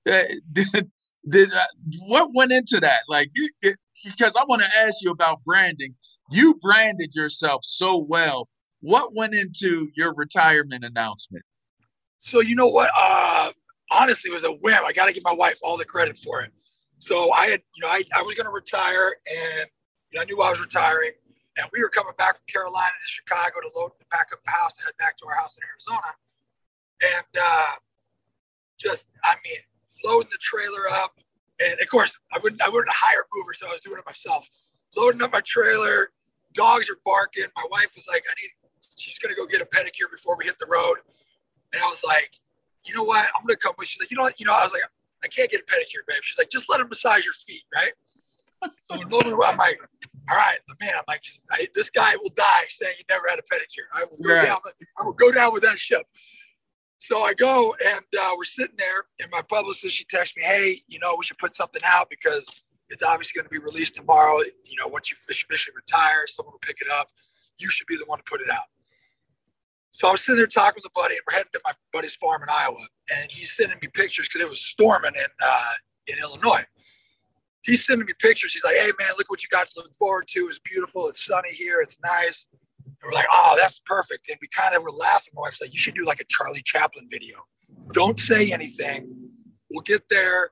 Uh, 0.09 0.21
did, 0.51 0.91
did 1.29 1.51
uh, 1.53 1.61
what 2.07 2.31
went 2.33 2.51
into 2.51 2.79
that? 2.79 3.01
Like, 3.07 3.31
it, 3.61 3.77
because 4.03 4.35
I 4.35 4.43
want 4.47 4.61
to 4.61 4.79
ask 4.79 4.95
you 5.01 5.11
about 5.11 5.43
branding. 5.43 5.95
You 6.29 6.55
branded 6.61 7.11
yourself 7.13 7.63
so 7.63 7.97
well. 7.97 8.47
What 8.81 9.15
went 9.15 9.33
into 9.33 9.89
your 9.95 10.13
retirement 10.13 10.83
announcement? 10.83 11.43
So 12.19 12.41
you 12.41 12.55
know 12.55 12.67
what? 12.67 12.91
Uh, 12.97 13.51
honestly, 13.91 14.29
it 14.29 14.33
was 14.33 14.43
a 14.43 14.51
whim. 14.51 14.83
I 14.85 14.91
got 14.91 15.07
to 15.07 15.13
give 15.13 15.23
my 15.23 15.33
wife 15.33 15.57
all 15.63 15.77
the 15.77 15.85
credit 15.85 16.17
for 16.17 16.41
it. 16.41 16.51
So 16.99 17.31
I 17.31 17.47
had, 17.47 17.61
you 17.75 17.83
know, 17.83 17.89
I, 17.89 18.03
I 18.15 18.21
was 18.21 18.35
going 18.35 18.45
to 18.45 18.51
retire, 18.51 19.15
and 19.29 19.69
you 20.11 20.17
know, 20.17 20.21
I 20.21 20.25
knew 20.25 20.41
I 20.41 20.49
was 20.49 20.59
retiring, 20.59 21.11
And 21.57 21.65
we 21.73 21.81
were 21.81 21.89
coming 21.89 22.13
back 22.17 22.37
from 22.37 22.45
Carolina 22.45 22.93
to 22.93 23.07
Chicago 23.07 23.59
to 23.61 23.69
load 23.75 23.97
to 23.99 24.05
pack 24.13 24.29
up 24.31 24.43
the 24.45 24.51
house 24.51 24.77
to 24.77 24.85
head 24.85 24.93
back 24.99 25.17
to 25.17 25.25
our 25.25 25.35
house 25.35 25.57
in 25.57 25.65
Arizona. 25.65 26.13
And 27.01 27.33
uh, 27.33 27.73
just, 28.77 29.09
I 29.23 29.35
mean, 29.43 29.57
loading 30.05 30.29
the 30.31 30.37
trailer 30.37 30.85
up. 31.01 31.17
And 31.59 31.73
of 31.81 31.87
course, 31.89 32.13
I 32.31 32.37
wouldn't, 32.41 32.61
I 32.61 32.69
wouldn't 32.69 32.93
hire 32.93 33.25
a 33.25 33.27
mover, 33.33 33.53
so 33.57 33.67
I 33.67 33.73
was 33.73 33.81
doing 33.81 33.97
it 33.97 34.05
myself. 34.05 34.47
Loading 34.95 35.21
up 35.23 35.33
my 35.33 35.41
trailer, 35.41 36.13
dogs 36.53 36.89
are 36.89 37.01
barking. 37.03 37.45
My 37.55 37.65
wife 37.71 37.91
was 37.95 38.05
like, 38.07 38.23
I 38.29 38.33
need, 38.37 38.51
she's 38.95 39.17
gonna 39.17 39.35
go 39.35 39.45
get 39.47 39.61
a 39.61 39.65
pedicure 39.65 40.09
before 40.09 40.37
we 40.37 40.45
hit 40.45 40.57
the 40.59 40.69
road. 40.69 41.01
And 41.73 41.81
I 41.81 41.87
was 41.89 42.01
like, 42.05 42.37
you 42.85 42.93
know 42.93 43.03
what? 43.03 43.25
I'm 43.35 43.41
gonna 43.45 43.57
come 43.57 43.73
with. 43.77 43.87
She's 43.87 44.01
like, 44.01 44.11
you 44.11 44.17
know 44.17 44.23
what? 44.23 44.39
You 44.39 44.45
know, 44.45 44.53
I 44.53 44.63
was 44.63 44.73
like, 44.73 44.83
I 45.23 45.27
can't 45.27 45.49
get 45.49 45.61
a 45.61 45.65
pedicure, 45.65 46.05
babe. 46.07 46.21
She's 46.21 46.37
like, 46.37 46.49
just 46.49 46.69
let 46.69 46.79
him 46.79 46.89
massage 46.89 47.25
your 47.25 47.33
feet, 47.33 47.63
right? 47.73 47.91
So 48.61 48.95
I'm 48.95 49.09
loading. 49.09 49.33
I'm 49.33 49.57
like, 49.57 49.79
all 50.29 50.35
right, 50.37 50.57
man. 50.81 50.91
I'm 50.95 51.03
like, 51.07 51.21
just, 51.21 51.43
I, 51.51 51.67
this 51.75 51.89
guy 51.89 52.15
will 52.17 52.31
die 52.35 52.65
saying 52.69 52.95
he 52.97 53.05
never 53.09 53.23
had 53.29 53.39
a 53.39 53.43
pedicure. 53.43 53.87
I 53.93 54.05
will 54.05 54.17
go 54.23 54.33
Right. 54.35 54.47
down. 54.47 54.59
I 54.99 55.03
will 55.05 55.13
go 55.13 55.31
down 55.31 55.53
with 55.53 55.63
that 55.63 55.79
ship. 55.79 56.03
So 56.99 57.21
I 57.23 57.33
go 57.33 57.75
and 57.85 58.01
uh, 58.19 58.33
we're 58.37 58.43
sitting 58.43 58.75
there, 58.77 59.05
and 59.21 59.29
my 59.31 59.41
publicist 59.41 59.95
she 59.95 60.03
texts 60.05 60.35
me, 60.35 60.43
"Hey, 60.43 60.83
you 60.87 60.99
know, 60.99 61.15
we 61.17 61.23
should 61.23 61.37
put 61.37 61.55
something 61.55 61.81
out 61.85 62.09
because 62.09 62.47
it's 62.89 63.03
obviously 63.03 63.39
going 63.39 63.45
to 63.45 63.49
be 63.49 63.59
released 63.59 63.95
tomorrow. 63.95 64.39
You 64.39 64.75
know, 64.79 64.87
once 64.87 65.09
you 65.11 65.15
officially 65.29 65.73
retire, 65.75 66.25
someone 66.27 66.53
will 66.53 66.59
pick 66.59 66.77
it 66.81 66.87
up. 66.91 67.07
You 67.59 67.69
should 67.69 67.87
be 67.87 67.95
the 67.97 68.05
one 68.07 68.17
to 68.19 68.23
put 68.25 68.41
it 68.41 68.49
out." 68.49 68.65
So 69.91 70.07
I 70.07 70.11
was 70.11 70.21
sitting 70.21 70.37
there 70.37 70.47
talking 70.47 70.81
with 70.83 70.85
a 70.85 70.99
buddy, 70.99 71.13
and 71.15 71.21
we're 71.29 71.37
heading 71.37 71.51
to 71.53 71.61
my 71.65 71.71
buddy's 71.93 72.15
farm 72.15 72.43
in 72.43 72.49
Iowa, 72.49 72.85
and 73.15 73.31
he's 73.31 73.51
sending 73.55 73.77
me 73.81 73.87
pictures 73.87 74.27
because 74.27 74.41
it 74.45 74.49
was 74.49 74.59
storming 74.59 75.13
in 75.15 75.25
uh, 75.41 75.73
in 76.07 76.17
Illinois. 76.19 76.65
He's 77.67 77.85
sending 77.85 78.07
me 78.07 78.13
pictures. 78.17 78.53
He's 78.53 78.63
like, 78.63 78.75
"Hey 78.75 78.91
man, 78.99 79.09
look 79.17 79.29
what 79.29 79.43
you 79.43 79.49
got 79.49 79.67
to 79.67 79.73
look 79.77 79.93
forward 79.95 80.25
to. 80.29 80.47
It's 80.47 80.59
beautiful. 80.59 81.07
It's 81.09 81.23
sunny 81.23 81.51
here. 81.51 81.81
It's 81.81 81.97
nice." 82.03 82.47
And 82.85 82.95
we're 83.03 83.11
like, 83.11 83.27
"Oh, 83.31 83.55
that's 83.59 83.79
perfect." 83.85 84.29
And 84.29 84.37
we 84.41 84.47
kind 84.47 84.73
of 84.73 84.81
were 84.83 84.91
laughing. 84.91 85.33
My 85.35 85.41
wife's 85.41 85.61
like, 85.61 85.73
"You 85.73 85.79
should 85.79 85.95
do 85.95 86.05
like 86.05 86.21
a 86.21 86.25
Charlie 86.29 86.63
Chaplin 86.65 87.07
video. 87.11 87.37
Don't 87.91 88.19
say 88.19 88.51
anything. 88.51 89.31
We'll 89.69 89.81
get 89.83 90.07
there, 90.09 90.51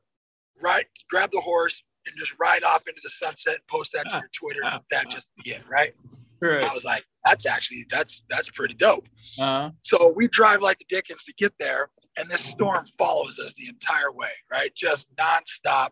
right? 0.61 0.85
Grab 1.09 1.31
the 1.31 1.41
horse 1.41 1.81
and 2.05 2.15
just 2.17 2.35
ride 2.39 2.63
off 2.63 2.83
into 2.87 3.01
the 3.01 3.09
sunset. 3.09 3.55
And 3.55 3.67
post 3.67 3.93
that 3.93 4.09
to 4.09 4.17
your 4.17 4.29
Twitter. 4.37 4.61
That 4.91 5.09
just 5.09 5.29
yeah, 5.45 5.59
right." 5.69 5.93
Right. 6.41 6.65
I 6.65 6.73
was 6.73 6.83
like, 6.83 7.05
"That's 7.25 7.45
actually 7.45 7.85
that's 7.89 8.23
that's 8.29 8.49
pretty 8.49 8.73
dope." 8.73 9.07
Uh-huh. 9.39 9.71
So 9.83 10.13
we 10.17 10.27
drive 10.27 10.61
like 10.61 10.79
the 10.79 10.85
Dickens 10.89 11.23
to 11.23 11.33
get 11.37 11.53
there, 11.57 11.89
and 12.17 12.29
this 12.29 12.41
storm 12.41 12.85
follows 12.97 13.39
us 13.39 13.53
the 13.53 13.67
entire 13.67 14.11
way, 14.11 14.31
right? 14.51 14.73
Just 14.75 15.07
nonstop. 15.15 15.89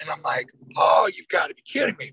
And 0.00 0.10
I'm 0.10 0.22
like, 0.22 0.48
oh, 0.76 1.10
you've 1.14 1.28
got 1.28 1.48
to 1.48 1.54
be 1.54 1.62
kidding 1.62 1.96
me. 1.98 2.12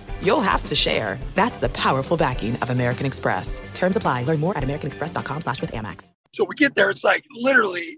you'll 0.21 0.41
have 0.41 0.63
to 0.65 0.75
share. 0.75 1.19
That's 1.35 1.59
the 1.59 1.69
powerful 1.69 2.17
backing 2.17 2.55
of 2.57 2.69
American 2.69 3.05
Express. 3.05 3.61
Terms 3.73 3.95
apply. 3.95 4.23
Learn 4.23 4.39
more 4.39 4.57
at 4.57 4.63
americanexpress.com 4.63 5.41
slash 5.41 5.61
with 5.61 5.71
Amex. 5.71 6.11
So 6.33 6.45
we 6.45 6.55
get 6.55 6.75
there, 6.75 6.89
it's 6.89 7.03
like 7.03 7.25
literally 7.31 7.97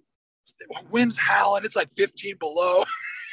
winds 0.89 1.17
howling, 1.17 1.65
it's 1.65 1.75
like 1.75 1.89
15 1.97 2.37
below. 2.39 2.83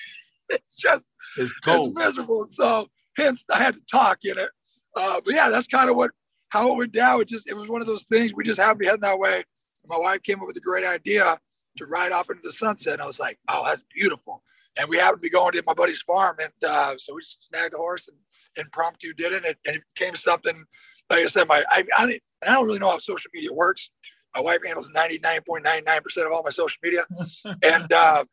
it's 0.50 0.76
just 0.76 1.10
It's 1.36 1.52
it's 1.66 1.94
miserable. 1.94 2.46
So 2.50 2.86
hence 3.16 3.44
I 3.52 3.58
had 3.58 3.74
to 3.76 3.82
talk 3.90 4.18
in 4.24 4.36
it. 4.38 4.50
Uh, 4.96 5.20
but 5.24 5.34
yeah, 5.34 5.48
that's 5.48 5.66
kind 5.66 5.88
of 5.88 5.96
what 5.96 6.10
how 6.48 6.72
it 6.72 6.76
went 6.76 6.92
down. 6.92 7.20
It 7.20 7.28
just 7.28 7.48
it 7.48 7.54
was 7.54 7.68
one 7.68 7.80
of 7.80 7.86
those 7.86 8.04
things. 8.04 8.34
We 8.34 8.44
just 8.44 8.60
happened 8.60 8.80
to 8.80 8.82
be 8.82 8.86
heading 8.86 9.00
that 9.02 9.18
way. 9.18 9.44
My 9.86 9.98
wife 9.98 10.22
came 10.22 10.40
up 10.40 10.46
with 10.46 10.56
a 10.56 10.60
great 10.60 10.86
idea 10.86 11.38
to 11.76 11.86
ride 11.86 12.12
off 12.12 12.28
into 12.28 12.42
the 12.42 12.52
sunset. 12.52 12.94
And 12.94 13.02
I 13.02 13.06
was 13.06 13.20
like, 13.20 13.38
oh, 13.48 13.62
that's 13.64 13.84
beautiful. 13.94 14.42
And 14.76 14.88
we 14.88 14.98
happened 14.98 15.22
to 15.22 15.28
be 15.28 15.30
going 15.30 15.52
to 15.52 15.62
my 15.66 15.74
buddy's 15.74 16.00
farm, 16.02 16.36
and 16.40 16.52
uh, 16.66 16.94
so 16.96 17.14
we 17.14 17.22
snagged 17.22 17.74
a 17.74 17.76
horse 17.76 18.08
and 18.08 18.16
impromptu 18.56 19.12
did 19.12 19.32
it, 19.32 19.44
and, 19.44 19.56
and 19.66 19.76
it 19.76 19.82
became 19.94 20.14
something. 20.14 20.64
Like 21.10 21.20
I 21.20 21.26
said, 21.26 21.48
my 21.48 21.64
I, 21.70 21.82
I, 21.96 22.18
I 22.46 22.52
don't 22.54 22.66
really 22.66 22.78
know 22.78 22.90
how 22.90 22.98
social 22.98 23.30
media 23.34 23.52
works. 23.52 23.90
My 24.34 24.40
wife 24.40 24.60
handles 24.64 24.90
99.99% 24.94 26.26
of 26.26 26.32
all 26.32 26.42
my 26.44 26.50
social 26.50 26.78
media. 26.82 27.02
and 27.62 27.92
uh, 27.92 28.24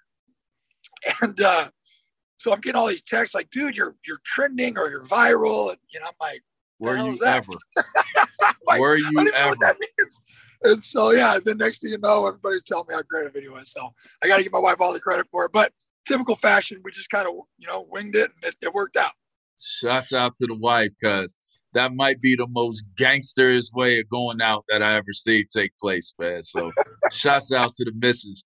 and 1.22 1.42
uh, 1.42 1.70
so 2.38 2.54
I'm 2.54 2.62
getting 2.62 2.80
all 2.80 2.88
these 2.88 3.02
texts 3.02 3.36
like, 3.36 3.50
dude, 3.50 3.76
you're 3.76 3.96
you're 4.06 4.22
trending 4.24 4.78
or 4.78 4.90
you're 4.90 5.06
viral. 5.06 5.70
And 5.70 5.80
you 5.90 6.00
know, 6.00 6.08
I'm 6.08 6.14
like, 6.22 6.44
were 6.80 6.98
you 6.98 7.18
ever? 7.26 7.54
like, 8.68 8.80
were 8.80 8.98
you 8.98 9.32
ever? 9.36 9.56
And 10.64 10.84
so 10.84 11.12
yeah, 11.12 11.38
the 11.44 11.56
next 11.56 11.82
thing 11.82 11.92
you 11.92 11.98
know, 11.98 12.28
everybody's 12.28 12.64
telling 12.64 12.88
me 12.88 12.96
how 12.96 13.02
great 13.04 13.28
a 13.28 13.32
video 13.32 13.56
is. 13.58 13.72
So 13.72 13.94
I 14.24 14.28
gotta 14.28 14.44
give 14.44 14.52
my 14.52 14.60
wife 14.60 14.78
all 14.80 14.94
the 14.94 15.00
credit 15.00 15.28
for 15.30 15.46
it. 15.46 15.52
But 15.52 15.72
typical 16.08 16.36
fashion, 16.36 16.82
we 16.84 16.92
just 16.92 17.10
kind 17.10 17.28
of, 17.28 17.34
you 17.58 17.68
know, 17.68 17.86
winged 17.90 18.16
it 18.16 18.32
and 18.36 18.52
it, 18.52 18.56
it 18.62 18.74
worked 18.74 18.98
out. 18.98 19.12
Shouts 19.60 20.14
out 20.14 20.34
to 20.40 20.48
the 20.48 20.56
wife 20.56 20.92
because 21.00 21.36
that 21.74 21.94
might 21.94 22.22
be 22.22 22.36
the 22.36 22.48
most 22.50 22.84
gangster's 22.98 23.72
way 23.74 24.00
of 24.00 24.10
going 24.10 24.42
out 24.42 24.66
that 24.70 24.82
I 24.82 24.96
ever 24.96 25.12
see 25.12 25.44
take 25.44 25.72
place, 25.80 26.14
man. 26.20 26.44
So 26.44 26.72
shouts 27.12 27.52
out 27.52 27.76
to 27.76 27.86
the 27.86 27.94
missus. 27.96 28.44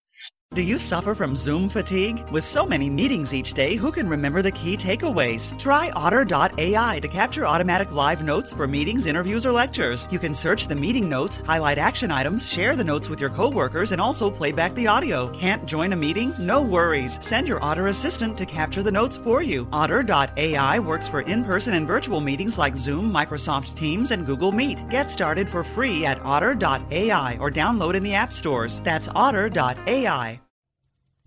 Do 0.54 0.62
you 0.62 0.78
suffer 0.78 1.16
from 1.16 1.38
Zoom 1.38 1.70
fatigue? 1.70 2.30
With 2.30 2.46
so 2.46 2.66
many 2.66 2.90
meetings 2.90 3.34
each 3.34 3.54
day, 3.54 3.76
who 3.76 3.90
can 3.90 4.10
remember 4.10 4.42
the 4.42 4.52
key 4.52 4.76
takeaways? 4.76 5.58
Try 5.58 5.92
Otter.ai 5.92 7.00
to 7.00 7.08
capture 7.08 7.48
automatic 7.48 7.90
live 7.94 8.22
notes 8.22 8.52
for 8.52 8.68
meetings, 8.68 9.06
interviews, 9.06 9.46
or 9.46 9.54
lectures. 9.54 10.10
You 10.12 10.20
can 10.20 10.34
search 10.34 10.68
the 10.68 10.76
meeting 10.76 11.08
notes, 11.08 11.38
highlight 11.46 11.78
action 11.78 12.12
items, 12.12 12.46
share 12.46 12.76
the 12.76 12.84
notes 12.84 13.08
with 13.08 13.22
your 13.22 13.30
coworkers, 13.30 13.94
and 13.94 14.02
also 14.02 14.30
play 14.30 14.52
back 14.52 14.76
the 14.76 14.88
audio. 14.88 15.30
Can't 15.30 15.66
join 15.66 15.94
a 15.94 15.96
meeting? 15.96 16.34
No 16.38 16.62
worries. 16.62 17.18
Send 17.22 17.48
your 17.48 17.64
Otter 17.64 17.88
assistant 17.88 18.38
to 18.38 18.46
capture 18.46 18.84
the 18.84 18.92
notes 18.92 19.16
for 19.16 19.42
you. 19.42 19.70
Otter.ai 19.72 20.80
works 20.80 21.08
for 21.08 21.22
in 21.22 21.46
person 21.46 21.76
and 21.76 21.88
virtual 21.88 22.20
meetings 22.20 22.58
like 22.58 22.76
Zoom, 22.76 23.10
Microsoft 23.10 23.74
Teams, 23.76 24.12
and 24.12 24.26
Google 24.26 24.52
Meet. 24.52 24.90
Get 24.90 25.12
started 25.12 25.50
for 25.50 25.64
free 25.64 26.06
at 26.06 26.20
Otter.ai 26.26 27.38
or 27.40 27.50
download 27.50 27.96
in 27.96 28.04
the 28.04 28.16
app 28.16 28.34
stores. 28.34 28.82
That's 28.82 29.08
Otter.ai. 29.16 30.41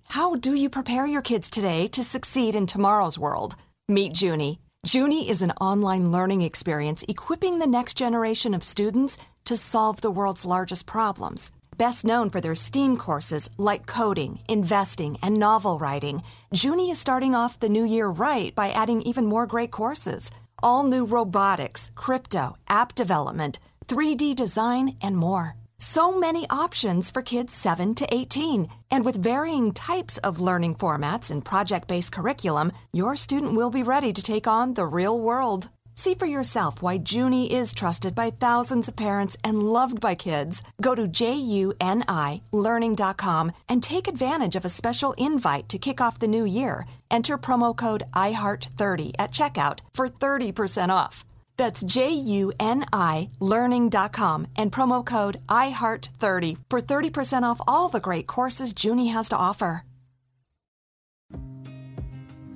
How 0.08 0.36
do 0.36 0.54
you 0.54 0.70
prepare 0.70 1.06
your 1.06 1.22
kids 1.22 1.50
today 1.50 1.86
to 1.88 2.02
succeed 2.02 2.54
in 2.54 2.66
tomorrow's 2.66 3.18
world? 3.18 3.56
Meet 3.88 4.12
Juni. 4.14 4.58
Juni 4.86 5.28
is 5.28 5.42
an 5.42 5.50
online 5.52 6.10
learning 6.10 6.42
experience 6.42 7.04
equipping 7.08 7.58
the 7.58 7.66
next 7.66 7.96
generation 7.96 8.54
of 8.54 8.62
students 8.62 9.18
to 9.44 9.56
solve 9.56 10.00
the 10.00 10.10
world's 10.10 10.44
largest 10.44 10.86
problems. 10.86 11.50
Best 11.76 12.04
known 12.04 12.30
for 12.30 12.40
their 12.40 12.54
STEAM 12.54 12.96
courses 12.96 13.48
like 13.58 13.86
coding, 13.86 14.38
investing, 14.48 15.16
and 15.22 15.34
novel 15.38 15.78
writing, 15.78 16.22
Juni 16.54 16.90
is 16.90 16.98
starting 16.98 17.34
off 17.34 17.58
the 17.58 17.68
new 17.68 17.84
year 17.84 18.08
right 18.08 18.54
by 18.54 18.70
adding 18.70 19.02
even 19.02 19.26
more 19.26 19.46
great 19.46 19.72
courses. 19.72 20.30
All 20.62 20.84
new 20.84 21.04
robotics, 21.04 21.90
crypto, 21.96 22.56
app 22.68 22.94
development, 22.94 23.58
3D 23.88 24.36
design, 24.36 24.96
and 25.02 25.16
more. 25.16 25.56
So 25.78 26.16
many 26.16 26.46
options 26.48 27.10
for 27.10 27.22
kids 27.22 27.52
7 27.52 27.94
to 27.96 28.14
18. 28.14 28.68
And 28.90 29.04
with 29.04 29.22
varying 29.22 29.72
types 29.72 30.16
of 30.18 30.40
learning 30.40 30.76
formats 30.76 31.30
and 31.30 31.44
project 31.44 31.88
based 31.88 32.12
curriculum, 32.12 32.72
your 32.92 33.16
student 33.16 33.54
will 33.54 33.70
be 33.70 33.82
ready 33.82 34.12
to 34.12 34.22
take 34.22 34.46
on 34.46 34.74
the 34.74 34.86
real 34.86 35.20
world. 35.20 35.70
See 35.96 36.14
for 36.14 36.26
yourself 36.26 36.82
why 36.82 36.98
Juni 36.98 37.48
is 37.50 37.72
trusted 37.72 38.16
by 38.16 38.30
thousands 38.30 38.88
of 38.88 38.96
parents 38.96 39.36
and 39.44 39.62
loved 39.62 40.00
by 40.00 40.16
kids. 40.16 40.60
Go 40.80 40.94
to 40.94 41.06
junilearning.com 41.06 43.50
and 43.68 43.82
take 43.82 44.08
advantage 44.08 44.56
of 44.56 44.64
a 44.64 44.68
special 44.68 45.14
invite 45.18 45.68
to 45.68 45.78
kick 45.78 46.00
off 46.00 46.18
the 46.18 46.26
new 46.26 46.44
year. 46.44 46.86
Enter 47.10 47.36
promo 47.38 47.76
code 47.76 48.02
IHEART30 48.12 49.12
at 49.18 49.30
checkout 49.30 49.80
for 49.92 50.08
30% 50.08 50.88
off. 50.88 51.24
That's 51.56 51.82
J 51.84 52.12
U 52.12 52.52
N 52.58 52.84
I 52.92 53.30
learning.com 53.40 54.46
and 54.56 54.72
promo 54.72 55.04
code 55.04 55.38
IHEART30 55.48 56.58
for 56.68 56.80
30% 56.80 57.42
off 57.42 57.60
all 57.66 57.88
the 57.88 58.00
great 58.00 58.26
courses 58.26 58.72
Juni 58.72 59.12
has 59.12 59.28
to 59.30 59.36
offer. 59.36 59.84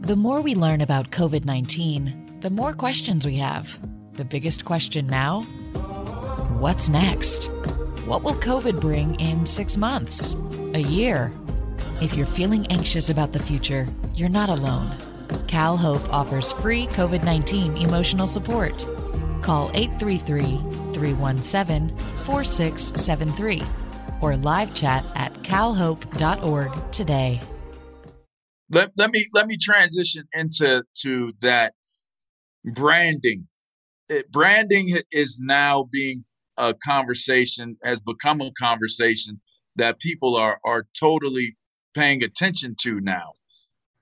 The 0.01 0.17
more 0.17 0.41
we 0.41 0.55
learn 0.55 0.81
about 0.81 1.11
COVID 1.11 1.45
19, 1.45 2.39
the 2.41 2.51
more 2.51 2.73
questions 2.73 3.27
we 3.27 3.37
have. 3.37 3.79
The 4.15 4.25
biggest 4.25 4.65
question 4.65 5.07
now 5.07 5.43
what's 6.59 6.89
next? 6.89 7.51
What 8.07 8.23
will 8.25 8.35
COVID 8.35 8.81
bring 8.81 9.21
in 9.21 9.47
six 9.47 9.77
months? 9.77 10.35
A 10.75 10.81
year? 10.81 11.31
If 12.01 12.15
you're 12.15 12.27
feeling 12.27 12.67
anxious 12.69 13.11
about 13.11 13.33
the 13.33 13.39
future, 13.39 13.87
you're 14.15 14.29
not 14.29 14.49
alone. 14.49 15.08
Cal 15.47 15.77
Hope 15.77 16.13
offers 16.13 16.53
free 16.53 16.87
COVID 16.89 17.25
19 17.25 17.77
emotional 17.77 18.27
support. 18.27 18.87
Call 19.43 19.71
833 19.75 20.59
317 20.93 21.97
4673 22.25 23.63
or 24.21 24.37
live 24.37 24.75
chat 24.75 25.05
at 25.15 25.43
calhope.org 25.43 26.93
today. 26.93 27.41
Let, 28.71 28.91
let 28.97 29.11
me 29.11 29.27
let 29.33 29.47
me 29.47 29.57
transition 29.57 30.25
into 30.35 30.83
to 31.03 31.33
that 31.41 31.73
branding. 32.65 33.49
It, 34.09 34.31
branding 34.31 34.99
is 35.11 35.39
now 35.41 35.85
being 35.91 36.25
a 36.59 36.75
conversation 36.85 37.77
has 37.83 38.01
become 38.01 38.41
a 38.41 38.51
conversation 38.59 39.41
that 39.77 40.01
people 40.01 40.37
are 40.37 40.59
are 40.65 40.87
totally 40.99 41.57
paying 41.95 42.23
attention 42.23 42.77
to 42.81 43.01
now 43.01 43.33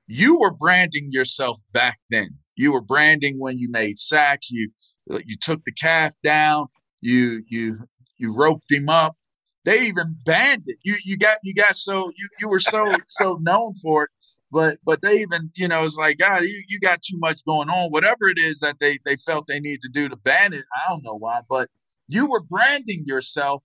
you 0.06 0.38
were 0.38 0.52
branding 0.52 1.08
yourself 1.12 1.58
back 1.72 1.98
then. 2.10 2.28
You 2.56 2.72
were 2.72 2.80
branding 2.80 3.38
when 3.38 3.58
you 3.58 3.70
made 3.70 3.98
sacks. 3.98 4.50
You 4.50 4.70
uh, 5.10 5.20
you 5.24 5.36
took 5.40 5.62
the 5.62 5.72
calf 5.72 6.14
down. 6.22 6.66
You 7.00 7.42
you 7.48 7.78
you 8.16 8.34
roped 8.34 8.70
him 8.70 8.88
up. 8.88 9.16
They 9.64 9.82
even 9.82 10.16
banned 10.24 10.64
it. 10.66 10.76
You 10.84 10.96
you 11.04 11.16
got 11.18 11.38
you 11.42 11.54
got 11.54 11.76
so 11.76 12.10
you 12.16 12.28
you 12.40 12.48
were 12.48 12.60
so 12.60 13.04
so 13.08 13.38
known 13.42 13.74
for 13.82 14.04
it. 14.04 14.10
But 14.50 14.78
but 14.84 15.02
they 15.02 15.20
even 15.20 15.50
you 15.54 15.68
know 15.68 15.84
it's 15.84 15.96
like 15.96 16.18
God 16.18 16.42
you, 16.42 16.62
you 16.68 16.80
got 16.80 17.02
too 17.02 17.18
much 17.18 17.44
going 17.44 17.68
on. 17.68 17.90
Whatever 17.90 18.28
it 18.28 18.38
is 18.38 18.60
that 18.60 18.78
they 18.78 18.98
they 19.04 19.16
felt 19.16 19.46
they 19.46 19.60
need 19.60 19.80
to 19.82 19.88
do 19.88 20.08
to 20.08 20.16
ban 20.16 20.52
it. 20.52 20.64
I 20.74 20.88
don't 20.88 21.04
know 21.04 21.16
why, 21.18 21.40
but 21.50 21.68
you 22.08 22.30
were 22.30 22.42
branding 22.42 23.02
yourself 23.06 23.62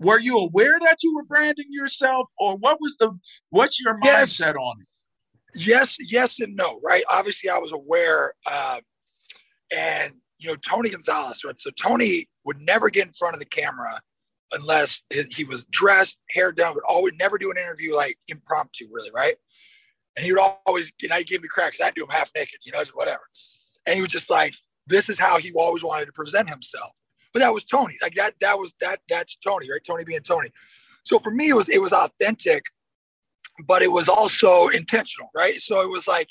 were 0.00 0.18
you 0.18 0.38
aware 0.38 0.78
that 0.80 0.98
you 1.02 1.14
were 1.14 1.24
branding 1.24 1.66
yourself 1.70 2.28
or 2.38 2.56
what 2.56 2.80
was 2.80 2.96
the 3.00 3.10
what's 3.50 3.80
your 3.80 3.98
Yes. 4.02 4.38
mindset 4.38 4.54
on 4.56 4.80
it 4.80 4.86
yes, 5.54 5.96
yes, 6.00 6.40
and 6.40 6.56
no. 6.56 6.80
Right? 6.84 7.02
Obviously, 7.10 7.50
I 7.50 7.58
was 7.58 7.72
aware, 7.72 8.32
um, 8.46 8.80
and 9.74 10.14
you 10.38 10.50
know, 10.50 10.56
Tony 10.56 10.90
Gonzalez. 10.90 11.42
Right? 11.44 11.58
So 11.58 11.70
Tony 11.80 12.26
would 12.44 12.58
never 12.60 12.90
get 12.90 13.06
in 13.06 13.12
front 13.12 13.34
of 13.34 13.40
the 13.40 13.46
camera 13.46 14.00
unless 14.52 15.02
he 15.10 15.22
he 15.30 15.44
was 15.44 15.64
dressed, 15.66 16.18
hair 16.30 16.52
done. 16.52 16.74
Would 16.74 16.84
always 16.88 17.14
never 17.18 17.38
do 17.38 17.50
an 17.50 17.58
interview 17.58 17.94
like 17.94 18.18
impromptu, 18.28 18.86
really, 18.90 19.10
right? 19.12 19.34
And 20.16 20.24
he 20.24 20.32
would 20.32 20.42
always, 20.66 20.90
you 21.00 21.08
know, 21.08 21.16
he'd 21.16 21.28
give 21.28 21.42
me 21.42 21.48
crap 21.48 21.72
because 21.72 21.86
I'd 21.86 21.94
do 21.94 22.02
him 22.02 22.10
half 22.10 22.30
naked, 22.34 22.58
you 22.64 22.72
know, 22.72 22.82
whatever. 22.94 23.22
And 23.86 23.94
he 23.94 24.00
was 24.00 24.10
just 24.10 24.28
like, 24.28 24.52
this 24.88 25.08
is 25.08 25.18
how 25.18 25.38
he 25.38 25.52
always 25.54 25.84
wanted 25.84 26.06
to 26.06 26.12
present 26.12 26.50
himself. 26.50 26.90
But 27.32 27.40
that 27.40 27.54
was 27.54 27.64
Tony. 27.64 27.96
Like 28.02 28.14
that, 28.14 28.34
that 28.40 28.58
was 28.58 28.74
that. 28.80 28.98
That's 29.08 29.36
Tony, 29.36 29.70
right? 29.70 29.80
Tony 29.86 30.04
being 30.04 30.20
Tony. 30.20 30.50
So 31.04 31.18
for 31.18 31.30
me, 31.30 31.50
it 31.50 31.54
was 31.54 31.68
it 31.68 31.80
was 31.80 31.92
authentic 31.92 32.64
but 33.66 33.82
it 33.82 33.92
was 33.92 34.08
also 34.08 34.68
intentional, 34.68 35.30
right? 35.36 35.60
So 35.60 35.80
it 35.80 35.88
was 35.88 36.06
like, 36.06 36.28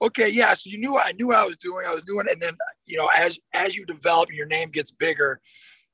okay, 0.00 0.28
yeah. 0.30 0.54
So 0.54 0.70
you 0.70 0.78
knew 0.78 0.96
I 0.96 1.12
knew 1.12 1.28
what 1.28 1.36
I 1.36 1.46
was 1.46 1.56
doing. 1.56 1.84
I 1.86 1.92
was 1.92 2.02
doing, 2.02 2.26
and 2.30 2.40
then 2.40 2.56
you 2.86 2.98
know, 2.98 3.08
as 3.16 3.38
as 3.52 3.76
you 3.76 3.84
develop 3.86 4.32
your 4.32 4.46
name 4.46 4.70
gets 4.70 4.90
bigger, 4.90 5.40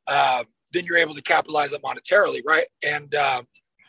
uh, 0.06 0.44
then 0.72 0.84
you're 0.84 0.98
able 0.98 1.14
to 1.14 1.22
capitalize 1.22 1.72
it 1.72 1.82
monetarily, 1.82 2.40
right? 2.46 2.66
And 2.84 3.14
uh, 3.14 3.42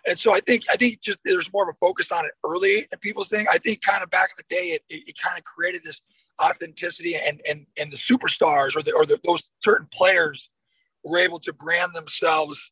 and 0.07 0.17
so 0.17 0.33
I 0.33 0.39
think 0.39 0.63
I 0.71 0.75
think 0.75 1.01
just 1.01 1.19
there's 1.25 1.51
more 1.53 1.69
of 1.69 1.75
a 1.75 1.85
focus 1.85 2.11
on 2.11 2.25
it 2.25 2.31
early 2.45 2.87
and 2.91 3.01
people's 3.01 3.29
thing. 3.29 3.45
I 3.51 3.57
think 3.57 3.81
kind 3.81 4.03
of 4.03 4.09
back 4.09 4.29
in 4.31 4.43
the 4.47 4.55
day, 4.55 4.69
it, 4.71 4.83
it, 4.89 5.09
it 5.09 5.15
kind 5.21 5.37
of 5.37 5.43
created 5.43 5.83
this 5.83 6.01
authenticity, 6.41 7.15
and 7.15 7.41
and 7.49 7.65
and 7.77 7.91
the 7.91 7.97
superstars 7.97 8.75
or 8.75 8.81
the 8.81 8.93
or 8.95 9.05
the, 9.05 9.19
those 9.23 9.49
certain 9.59 9.87
players 9.93 10.49
were 11.03 11.19
able 11.19 11.39
to 11.39 11.53
brand 11.53 11.93
themselves. 11.93 12.71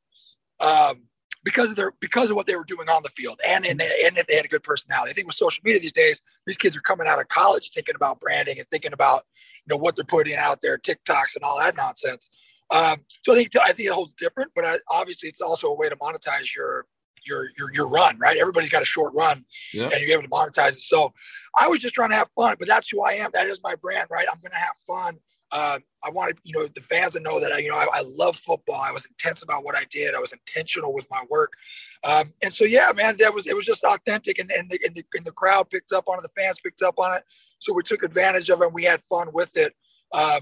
Um, 0.60 1.04
because 1.48 1.70
of 1.70 1.78
their 1.78 1.94
because 2.02 2.30
of 2.30 2.36
what 2.36 2.46
they 2.46 2.56
were 2.56 2.66
doing 2.66 2.90
on 2.90 3.02
the 3.04 3.10
field 3.10 3.40
and 3.48 3.66
and, 3.66 3.80
and 3.82 4.18
if 4.18 4.28
they 4.28 4.36
had 4.36 4.44
a 4.44 4.50
good 4.50 4.64
personality. 4.64 5.12
I 5.12 5.14
think 5.14 5.28
with 5.28 5.38
social 5.38 5.62
media 5.64 5.80
these 5.80 5.94
days, 5.94 6.22
these 6.46 6.58
kids 6.58 6.76
are 6.76 6.82
coming 6.82 7.08
out 7.08 7.22
of 7.22 7.30
college 7.30 7.72
thinking 7.74 7.96
about 7.96 8.20
branding 8.20 8.60
and 8.60 8.68
thinking 8.68 8.92
about 8.92 9.22
you 9.66 9.74
know 9.74 9.78
what 9.82 9.96
they're 9.96 10.04
putting 10.04 10.36
out 10.36 10.60
there, 10.62 10.78
TikToks 10.78 11.36
and 11.36 11.44
all 11.44 11.58
that 11.62 11.78
nonsense. 11.78 12.30
Um, 12.70 12.98
so 13.22 13.32
I 13.32 13.38
think 13.38 13.52
I 13.56 13.72
think 13.72 13.88
it 13.88 13.94
holds 13.94 14.14
different, 14.14 14.52
but 14.56 14.66
I, 14.66 14.76
obviously 14.92 15.30
it's 15.30 15.42
also 15.42 15.68
a 15.70 15.74
way 15.74 15.88
to 15.88 15.96
monetize 15.96 16.54
your 16.54 16.86
your 17.26 17.46
your 17.58 17.74
your 17.74 17.88
run, 17.88 18.18
right? 18.20 18.36
Everybody's 18.38 18.70
got 18.70 18.82
a 18.82 18.86
short 18.86 19.14
run, 19.16 19.46
Yeah. 19.74 19.84
and 19.86 20.02
you're 20.02 20.20
able 20.20 20.24
to 20.24 20.30
monetize 20.30 20.74
it. 20.74 20.80
So 20.80 21.14
I 21.58 21.70
was 21.70 21.80
just 21.80 21.94
trying 21.94 22.10
to 22.10 22.16
have 22.16 22.30
fun, 22.38 22.58
but 22.60 22.68
that's 22.68 22.90
who 22.90 23.02
I 23.04 23.14
am. 23.14 23.30
That 23.34 23.48
is 23.48 23.62
my 23.64 23.76
brand, 23.82 24.08
right? 24.12 24.26
I'm 24.30 24.40
going 24.42 24.52
to 24.52 24.58
have 24.58 24.76
fun. 24.86 25.17
Wanted, 26.18 26.38
you 26.44 26.54
know, 26.54 26.66
the 26.66 26.82
fans 26.82 27.12
to 27.12 27.20
know 27.20 27.40
that 27.40 27.52
I, 27.54 27.60
you 27.60 27.70
know, 27.70 27.78
I, 27.78 27.88
I, 27.94 28.04
love 28.18 28.36
football. 28.36 28.82
I 28.84 28.92
was 28.92 29.06
intense 29.06 29.44
about 29.44 29.64
what 29.64 29.76
I 29.78 29.84
did. 29.90 30.16
I 30.16 30.20
was 30.20 30.34
intentional 30.34 30.94
with 30.94 31.08
my 31.10 31.24
work. 31.30 31.54
Um, 32.04 32.34
and 32.44 32.52
so, 32.52 32.66
yeah, 32.66 32.92
man, 32.96 33.16
that 33.20 33.34
was, 33.34 33.48
it 33.48 33.56
was 33.56 33.66
just 33.66 33.84
authentic 33.84 34.40
and, 34.40 34.52
and, 34.52 34.70
the, 34.70 34.80
and, 34.84 34.96
the, 34.96 35.06
and 35.14 35.26
the 35.26 35.32
crowd 35.32 35.70
picked 35.70 35.94
up 35.94 36.06
on 36.10 36.18
it. 36.18 36.24
The 36.24 36.42
fans 36.42 36.60
picked 36.60 36.82
up 36.82 36.96
on 36.98 37.16
it. 37.16 37.24
So 37.60 37.74
we 37.74 37.84
took 37.84 38.04
advantage 38.04 38.50
of 38.50 38.62
it 38.62 38.66
and 38.66 38.74
we 38.74 38.84
had 38.84 39.02
fun 39.02 39.30
with 39.32 39.56
it. 39.56 39.74
Um, 40.12 40.42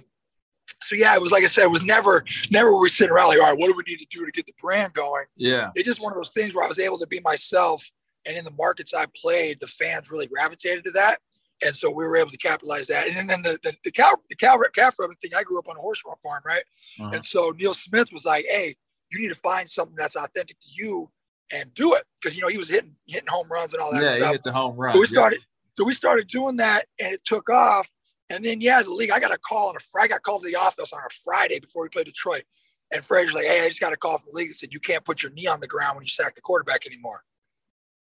so 0.82 0.96
yeah, 0.96 1.14
it 1.16 1.22
was 1.22 1.32
like 1.32 1.44
I 1.44 1.48
said, 1.48 1.66
it 1.66 1.72
was 1.72 1.84
never, 1.84 2.24
never 2.52 2.74
were 2.74 2.82
we 2.82 2.90
sitting 2.90 3.12
around 3.12 3.28
like, 3.28 3.40
all 3.40 3.52
right, 3.52 3.60
what 3.60 3.68
do 3.68 3.76
we 3.76 3.84
need 3.88 4.00
to 4.00 4.08
do 4.10 4.26
to 4.26 4.32
get 4.32 4.46
the 4.48 4.54
brand 4.60 4.94
going? 4.94 5.26
Yeah. 5.36 5.72
It's 5.76 5.88
just 5.88 6.02
one 6.02 6.12
of 6.12 6.18
those 6.18 6.32
things 6.32 6.56
where 6.56 6.66
I 6.66 6.68
was 6.68 6.80
able 6.80 6.98
to 7.00 7.08
be 7.08 7.20
myself. 7.24 7.88
And 8.26 8.36
in 8.36 8.44
the 8.44 8.54
markets 8.58 8.94
I 8.94 9.06
played, 9.16 9.60
the 9.60 9.68
fans 9.68 10.10
really 10.10 10.28
gravitated 10.28 10.84
to 10.86 10.92
that. 10.92 11.18
And 11.64 11.76
so 11.76 11.90
we 11.90 12.06
were 12.06 12.18
able 12.18 12.32
to 12.32 12.38
capitalize 12.38 12.88
that. 12.88 13.08
And 13.08 13.30
then 13.30 13.42
the 13.42 13.58
the, 13.64 13.76
the 13.84 13.92
cow 13.92 14.12
the 14.30 14.36
cow 14.36 14.60
calf 14.76 14.96
rubbing 15.00 15.18
thing, 15.18 15.32
I 15.36 15.44
grew 15.44 15.60
up 15.60 15.70
on 15.70 15.78
a 15.78 15.80
horse 15.80 16.02
farm, 16.02 16.42
right? 16.46 16.64
Uh-huh. 17.00 17.12
And 17.14 17.26
so 17.26 17.54
Neil 17.58 17.74
Smith 17.74 18.10
was 18.12 18.26
like, 18.26 18.46
hey, 18.50 18.76
you 19.12 19.20
need 19.20 19.30
to 19.30 19.36
find 19.36 19.70
something 19.70 19.96
that's 19.98 20.16
authentic 20.16 20.60
to 20.60 20.68
you 20.74 21.10
and 21.52 21.74
do 21.74 21.94
it. 21.94 22.04
Because 22.22 22.36
you 22.36 22.42
know, 22.42 22.50
he 22.50 22.58
was 22.58 22.70
hitting 22.70 22.96
hitting 23.08 23.28
home 23.30 23.48
runs 23.52 23.74
and 23.74 23.82
all 23.82 23.92
that. 23.94 24.04
Yeah, 24.04 24.16
stuff. 24.16 24.28
he 24.28 24.34
hit 24.34 24.44
the 24.44 24.52
home 24.52 24.78
run. 24.78 24.94
So 24.94 25.00
we 25.00 25.08
started 25.08 25.40
so 25.74 25.86
we 25.86 25.94
started 25.94 26.28
doing 26.28 26.58
that 26.58 26.86
and 27.00 27.14
it 27.14 27.24
took 27.24 27.50
off. 27.50 27.88
And 28.30 28.44
then 28.44 28.60
yeah, 28.60 28.82
the 28.82 28.92
league, 28.92 29.12
I 29.12 29.20
got 29.20 29.34
a 29.34 29.38
call 29.38 29.70
on 29.70 29.76
a 29.76 29.80
Friday. 29.92 30.06
I 30.06 30.16
got 30.16 30.24
called 30.24 30.44
to 30.44 30.50
the 30.50 30.58
office 30.58 30.92
on 30.92 31.00
a 31.00 31.14
Friday 31.24 31.60
before 31.60 31.84
we 31.84 31.90
played 31.90 32.08
Detroit. 32.08 32.44
And 32.92 33.04
Fred's 33.04 33.34
like, 33.34 33.46
hey, 33.46 33.66
I 33.66 33.68
just 33.68 33.80
got 33.80 33.94
a 33.94 33.98
call 33.98 34.18
from 34.18 34.30
the 34.32 34.38
league 34.38 34.50
that 34.50 34.56
said 34.56 34.74
you 34.74 34.80
can't 34.80 35.04
put 35.04 35.24
your 35.24 35.32
knee 35.32 35.48
on 35.48 35.60
the 35.60 35.68
ground 35.68 35.96
when 35.96 36.04
you 36.04 36.10
sack 36.10 36.36
the 36.36 36.42
quarterback 36.42 36.86
anymore. 36.86 37.24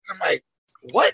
I'm 0.09 0.17
like, 0.19 0.43
what? 0.91 1.13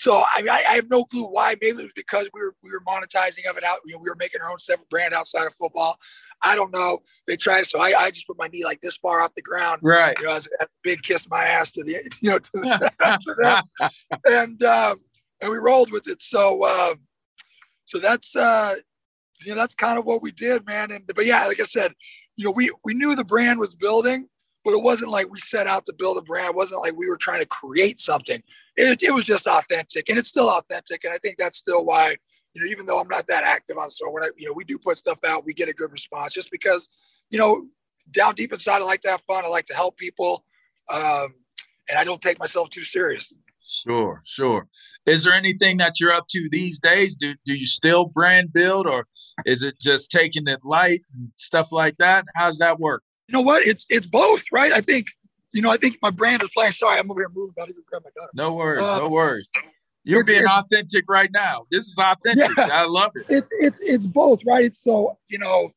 So 0.00 0.14
I, 0.14 0.42
I, 0.50 0.64
I 0.66 0.74
have 0.76 0.88
no 0.88 1.04
clue 1.04 1.24
why. 1.24 1.56
Maybe 1.60 1.78
it 1.78 1.82
was 1.82 1.92
because 1.94 2.30
we 2.32 2.40
were 2.40 2.54
we 2.62 2.70
were 2.70 2.80
monetizing 2.88 3.44
of 3.50 3.58
it 3.58 3.64
out. 3.64 3.80
You 3.84 3.92
know, 3.92 3.98
we 3.98 4.08
were 4.08 4.16
making 4.18 4.40
our 4.40 4.50
own 4.50 4.58
separate 4.58 4.88
brand 4.88 5.12
outside 5.12 5.46
of 5.46 5.52
football. 5.52 5.98
I 6.42 6.56
don't 6.56 6.72
know. 6.72 7.00
They 7.28 7.36
tried, 7.36 7.66
so 7.66 7.82
I, 7.82 7.92
I 7.98 8.10
just 8.10 8.26
put 8.26 8.38
my 8.38 8.48
knee 8.48 8.64
like 8.64 8.80
this 8.80 8.96
far 8.96 9.20
off 9.20 9.34
the 9.34 9.42
ground, 9.42 9.80
right? 9.82 10.18
You 10.18 10.24
know, 10.24 10.32
as, 10.32 10.48
as 10.58 10.68
a 10.68 10.78
big 10.82 11.02
kiss 11.02 11.28
my 11.28 11.44
ass 11.44 11.72
to 11.72 11.84
the 11.84 11.98
you 12.22 12.30
know 12.30 12.38
to, 12.38 12.50
to 13.24 13.34
them, 13.42 13.90
and 14.24 14.62
um, 14.62 14.96
and 15.42 15.50
we 15.50 15.58
rolled 15.58 15.92
with 15.92 16.08
it. 16.08 16.22
So 16.22 16.64
um, 16.66 17.00
so 17.84 17.98
that's 17.98 18.34
uh, 18.34 18.76
you 19.44 19.50
know 19.50 19.56
that's 19.56 19.74
kind 19.74 19.98
of 19.98 20.06
what 20.06 20.22
we 20.22 20.32
did, 20.32 20.64
man. 20.64 20.92
And 20.92 21.06
but 21.14 21.26
yeah, 21.26 21.44
like 21.46 21.60
I 21.60 21.64
said, 21.64 21.92
you 22.36 22.46
know, 22.46 22.52
we 22.56 22.72
we 22.86 22.94
knew 22.94 23.14
the 23.14 23.22
brand 23.22 23.60
was 23.60 23.74
building, 23.74 24.30
but 24.64 24.70
it 24.70 24.82
wasn't 24.82 25.10
like 25.10 25.30
we 25.30 25.40
set 25.40 25.66
out 25.66 25.84
to 25.84 25.94
build 25.98 26.16
a 26.16 26.22
brand. 26.22 26.48
It 26.48 26.56
wasn't 26.56 26.80
like 26.80 26.96
we 26.96 27.06
were 27.06 27.18
trying 27.18 27.42
to 27.42 27.48
create 27.48 28.00
something 28.00 28.42
it, 28.80 29.02
it 29.02 29.12
was 29.12 29.24
just 29.24 29.46
authentic 29.46 30.08
and 30.08 30.18
it's 30.18 30.28
still 30.28 30.48
authentic. 30.48 31.04
And 31.04 31.12
I 31.12 31.18
think 31.18 31.36
that's 31.38 31.58
still 31.58 31.84
why, 31.84 32.16
you 32.54 32.62
know, 32.62 32.70
even 32.70 32.86
though 32.86 33.00
I'm 33.00 33.08
not 33.08 33.26
that 33.28 33.44
active 33.44 33.76
on 33.78 33.90
so 33.90 34.10
when 34.10 34.22
I, 34.22 34.30
you 34.36 34.48
know, 34.48 34.54
we 34.54 34.64
do 34.64 34.78
put 34.78 34.98
stuff 34.98 35.18
out, 35.26 35.44
we 35.44 35.54
get 35.54 35.68
a 35.68 35.74
good 35.74 35.92
response 35.92 36.32
just 36.32 36.50
because, 36.50 36.88
you 37.30 37.38
know, 37.38 37.66
down 38.10 38.34
deep 38.34 38.52
inside, 38.52 38.80
I 38.80 38.84
like 38.84 39.02
to 39.02 39.10
have 39.10 39.22
fun. 39.26 39.44
I 39.44 39.48
like 39.48 39.66
to 39.66 39.74
help 39.74 39.96
people. 39.96 40.44
Um, 40.92 41.34
and 41.88 41.98
I 41.98 42.04
don't 42.04 42.20
take 42.20 42.38
myself 42.38 42.70
too 42.70 42.84
serious. 42.84 43.32
Sure, 43.66 44.20
sure. 44.26 44.66
Is 45.06 45.24
there 45.24 45.32
anything 45.32 45.76
that 45.78 46.00
you're 46.00 46.12
up 46.12 46.26
to 46.30 46.48
these 46.50 46.80
days? 46.80 47.14
Do 47.14 47.34
do 47.46 47.54
you 47.54 47.66
still 47.66 48.06
brand 48.06 48.52
build 48.52 48.86
or 48.86 49.06
is 49.46 49.62
it 49.62 49.78
just 49.80 50.10
taking 50.10 50.48
it 50.48 50.60
light 50.64 51.02
and 51.14 51.30
stuff 51.36 51.70
like 51.70 51.96
that? 51.98 52.24
How's 52.34 52.58
that 52.58 52.80
work? 52.80 53.02
You 53.28 53.34
know 53.34 53.42
what? 53.42 53.64
It's 53.64 53.86
it's 53.88 54.06
both, 54.06 54.42
right? 54.50 54.72
I 54.72 54.80
think 54.80 55.06
you 55.52 55.62
know, 55.62 55.70
I 55.70 55.76
think 55.76 55.98
my 56.02 56.10
brand 56.10 56.42
is 56.42 56.50
playing. 56.54 56.72
Sorry, 56.72 56.98
I'm 56.98 57.10
over 57.10 57.20
here 57.20 57.30
moving. 57.34 57.54
To 57.56 57.72
go 57.72 57.80
grab 57.86 58.02
my 58.04 58.10
daughter. 58.14 58.30
No 58.34 58.54
worries. 58.54 58.82
Uh, 58.82 58.98
no 58.98 59.08
worries. 59.08 59.48
You're 60.04 60.24
being 60.24 60.46
authentic 60.46 61.04
right 61.08 61.30
now. 61.32 61.66
This 61.70 61.86
is 61.86 61.98
authentic. 61.98 62.56
Yeah, 62.56 62.68
I 62.72 62.86
love 62.86 63.12
it. 63.16 63.26
It's 63.28 63.48
it's 63.52 63.80
it's 63.80 64.06
both, 64.06 64.40
right? 64.46 64.74
So 64.76 65.18
you 65.28 65.38
know, 65.38 65.72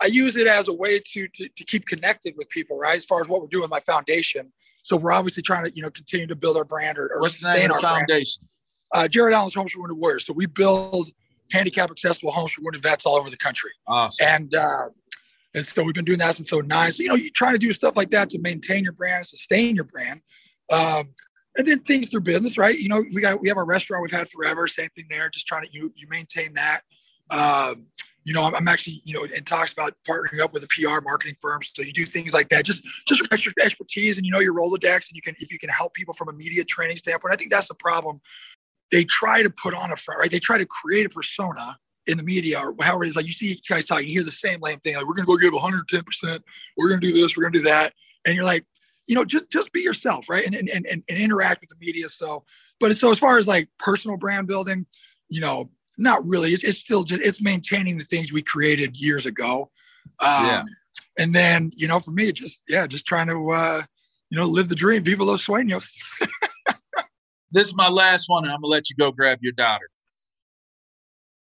I 0.00 0.06
use 0.06 0.36
it 0.36 0.46
as 0.46 0.68
a 0.68 0.72
way 0.72 1.00
to, 1.12 1.28
to 1.28 1.48
to 1.48 1.64
keep 1.64 1.86
connected 1.86 2.34
with 2.36 2.48
people, 2.48 2.78
right? 2.78 2.96
As 2.96 3.04
far 3.04 3.20
as 3.20 3.28
what 3.28 3.40
we're 3.40 3.48
doing, 3.48 3.68
my 3.68 3.80
foundation. 3.80 4.52
So 4.82 4.96
we're 4.96 5.12
obviously 5.12 5.42
trying 5.42 5.64
to 5.64 5.72
you 5.74 5.82
know 5.82 5.90
continue 5.90 6.26
to 6.26 6.36
build 6.36 6.56
our 6.56 6.64
brand 6.64 6.98
or, 6.98 7.10
or 7.12 7.20
what's 7.20 7.38
the 7.40 7.54
name 7.54 7.70
of 7.70 7.76
the 7.76 7.82
foundation? 7.82 8.48
Uh, 8.92 9.06
Jared 9.06 9.34
Allen's 9.34 9.54
Homes 9.54 9.72
for 9.72 9.80
Wounded 9.80 9.98
Warriors. 9.98 10.26
So 10.26 10.32
we 10.32 10.46
build 10.46 11.10
handicap 11.52 11.90
accessible 11.90 12.32
homes 12.32 12.52
for 12.52 12.62
wounded 12.62 12.82
vets 12.82 13.06
all 13.06 13.16
over 13.16 13.30
the 13.30 13.36
country. 13.36 13.70
Awesome. 13.86 14.26
And 14.26 14.54
uh, 14.54 14.88
and 15.54 15.66
so 15.66 15.82
we've 15.82 15.94
been 15.94 16.04
doing 16.04 16.18
that 16.18 16.36
since 16.36 16.52
09. 16.52 16.92
So, 16.92 17.02
you 17.02 17.08
know, 17.08 17.16
you 17.16 17.30
try 17.30 17.52
to 17.52 17.58
do 17.58 17.72
stuff 17.72 17.96
like 17.96 18.10
that 18.10 18.30
to 18.30 18.38
maintain 18.38 18.84
your 18.84 18.92
brand, 18.92 19.26
sustain 19.26 19.74
your 19.74 19.84
brand. 19.84 20.20
Um, 20.70 21.14
and 21.56 21.66
then 21.66 21.80
things 21.80 22.08
through 22.08 22.20
business, 22.20 22.56
right? 22.56 22.78
You 22.78 22.88
know, 22.88 23.02
we 23.12 23.20
got, 23.20 23.40
we 23.40 23.48
have 23.48 23.56
a 23.56 23.64
restaurant 23.64 24.02
we've 24.02 24.12
had 24.12 24.30
forever, 24.30 24.68
same 24.68 24.88
thing 24.94 25.06
there, 25.10 25.28
just 25.28 25.46
trying 25.46 25.64
to, 25.64 25.68
you, 25.72 25.92
you 25.96 26.06
maintain 26.08 26.54
that. 26.54 26.82
Um, 27.30 27.86
you 28.24 28.32
know, 28.32 28.44
I'm, 28.44 28.54
I'm, 28.54 28.68
actually, 28.68 29.02
you 29.04 29.14
know, 29.14 29.24
in 29.24 29.42
talks 29.44 29.72
about 29.72 29.94
partnering 30.08 30.40
up 30.40 30.52
with 30.52 30.62
a 30.62 30.68
PR 30.68 31.02
marketing 31.02 31.34
firm. 31.40 31.60
So 31.74 31.82
you 31.82 31.92
do 31.92 32.04
things 32.04 32.32
like 32.32 32.48
that, 32.50 32.64
just, 32.64 32.84
just 33.08 33.20
extra 33.32 33.52
expertise 33.60 34.16
and 34.16 34.26
you 34.26 34.30
know, 34.30 34.40
your 34.40 34.54
Rolodex 34.54 35.08
and 35.08 35.14
you 35.14 35.22
can, 35.22 35.34
if 35.40 35.50
you 35.50 35.58
can 35.58 35.70
help 35.70 35.94
people 35.94 36.14
from 36.14 36.28
a 36.28 36.32
media 36.32 36.62
training 36.62 36.98
standpoint, 36.98 37.34
I 37.34 37.36
think 37.36 37.50
that's 37.50 37.68
the 37.68 37.74
problem. 37.74 38.20
They 38.92 39.04
try 39.04 39.42
to 39.42 39.50
put 39.50 39.74
on 39.74 39.90
a 39.90 39.96
front, 39.96 40.20
right? 40.20 40.30
They 40.30 40.38
try 40.38 40.58
to 40.58 40.66
create 40.66 41.06
a 41.06 41.10
persona 41.10 41.78
in 42.06 42.16
the 42.16 42.24
media 42.24 42.58
or 42.58 42.74
however 42.80 43.04
it 43.04 43.08
is, 43.08 43.16
like 43.16 43.26
you 43.26 43.32
see 43.32 43.60
guys 43.68 43.86
talking, 43.86 44.06
you 44.06 44.14
hear 44.14 44.24
the 44.24 44.30
same 44.30 44.60
lame 44.60 44.80
thing, 44.80 44.96
like 44.96 45.06
we're 45.06 45.14
gonna 45.14 45.26
go 45.26 45.36
give 45.36 45.52
110 45.52 46.02
percent, 46.02 46.42
we're 46.76 46.88
gonna 46.88 47.00
do 47.00 47.12
this, 47.12 47.36
we're 47.36 47.42
gonna 47.44 47.52
do 47.52 47.62
that, 47.62 47.92
and 48.24 48.34
you're 48.34 48.44
like, 48.44 48.64
you 49.06 49.14
know, 49.14 49.24
just 49.24 49.50
just 49.50 49.72
be 49.72 49.80
yourself, 49.80 50.28
right? 50.28 50.44
And 50.44 50.54
and 50.54 50.68
and, 50.68 50.86
and 50.86 51.04
interact 51.18 51.60
with 51.60 51.70
the 51.70 51.84
media. 51.84 52.08
So, 52.08 52.44
but 52.78 52.96
so 52.96 53.10
as 53.10 53.18
far 53.18 53.38
as 53.38 53.46
like 53.46 53.68
personal 53.78 54.16
brand 54.16 54.46
building, 54.46 54.86
you 55.28 55.40
know, 55.40 55.70
not 55.98 56.26
really. 56.26 56.50
It's, 56.50 56.64
it's 56.64 56.78
still 56.78 57.04
just 57.04 57.22
it's 57.22 57.40
maintaining 57.40 57.98
the 57.98 58.04
things 58.04 58.32
we 58.32 58.42
created 58.42 58.96
years 58.96 59.26
ago. 59.26 59.70
Um, 60.20 60.46
yeah. 60.46 60.62
And 61.18 61.34
then 61.34 61.70
you 61.74 61.86
know, 61.86 62.00
for 62.00 62.10
me, 62.10 62.32
just 62.32 62.62
yeah, 62.68 62.86
just 62.86 63.06
trying 63.06 63.28
to 63.28 63.50
uh, 63.50 63.82
you 64.30 64.38
know 64.38 64.46
live 64.46 64.68
the 64.68 64.74
dream. 64.74 65.04
Viva 65.04 65.22
los 65.22 65.46
sueños. 65.46 65.94
this 67.50 67.68
is 67.68 67.76
my 67.76 67.88
last 67.88 68.28
one, 68.28 68.44
and 68.44 68.52
I'm 68.52 68.60
gonna 68.60 68.70
let 68.70 68.90
you 68.90 68.96
go 68.96 69.12
grab 69.12 69.38
your 69.42 69.52
daughter. 69.52 69.88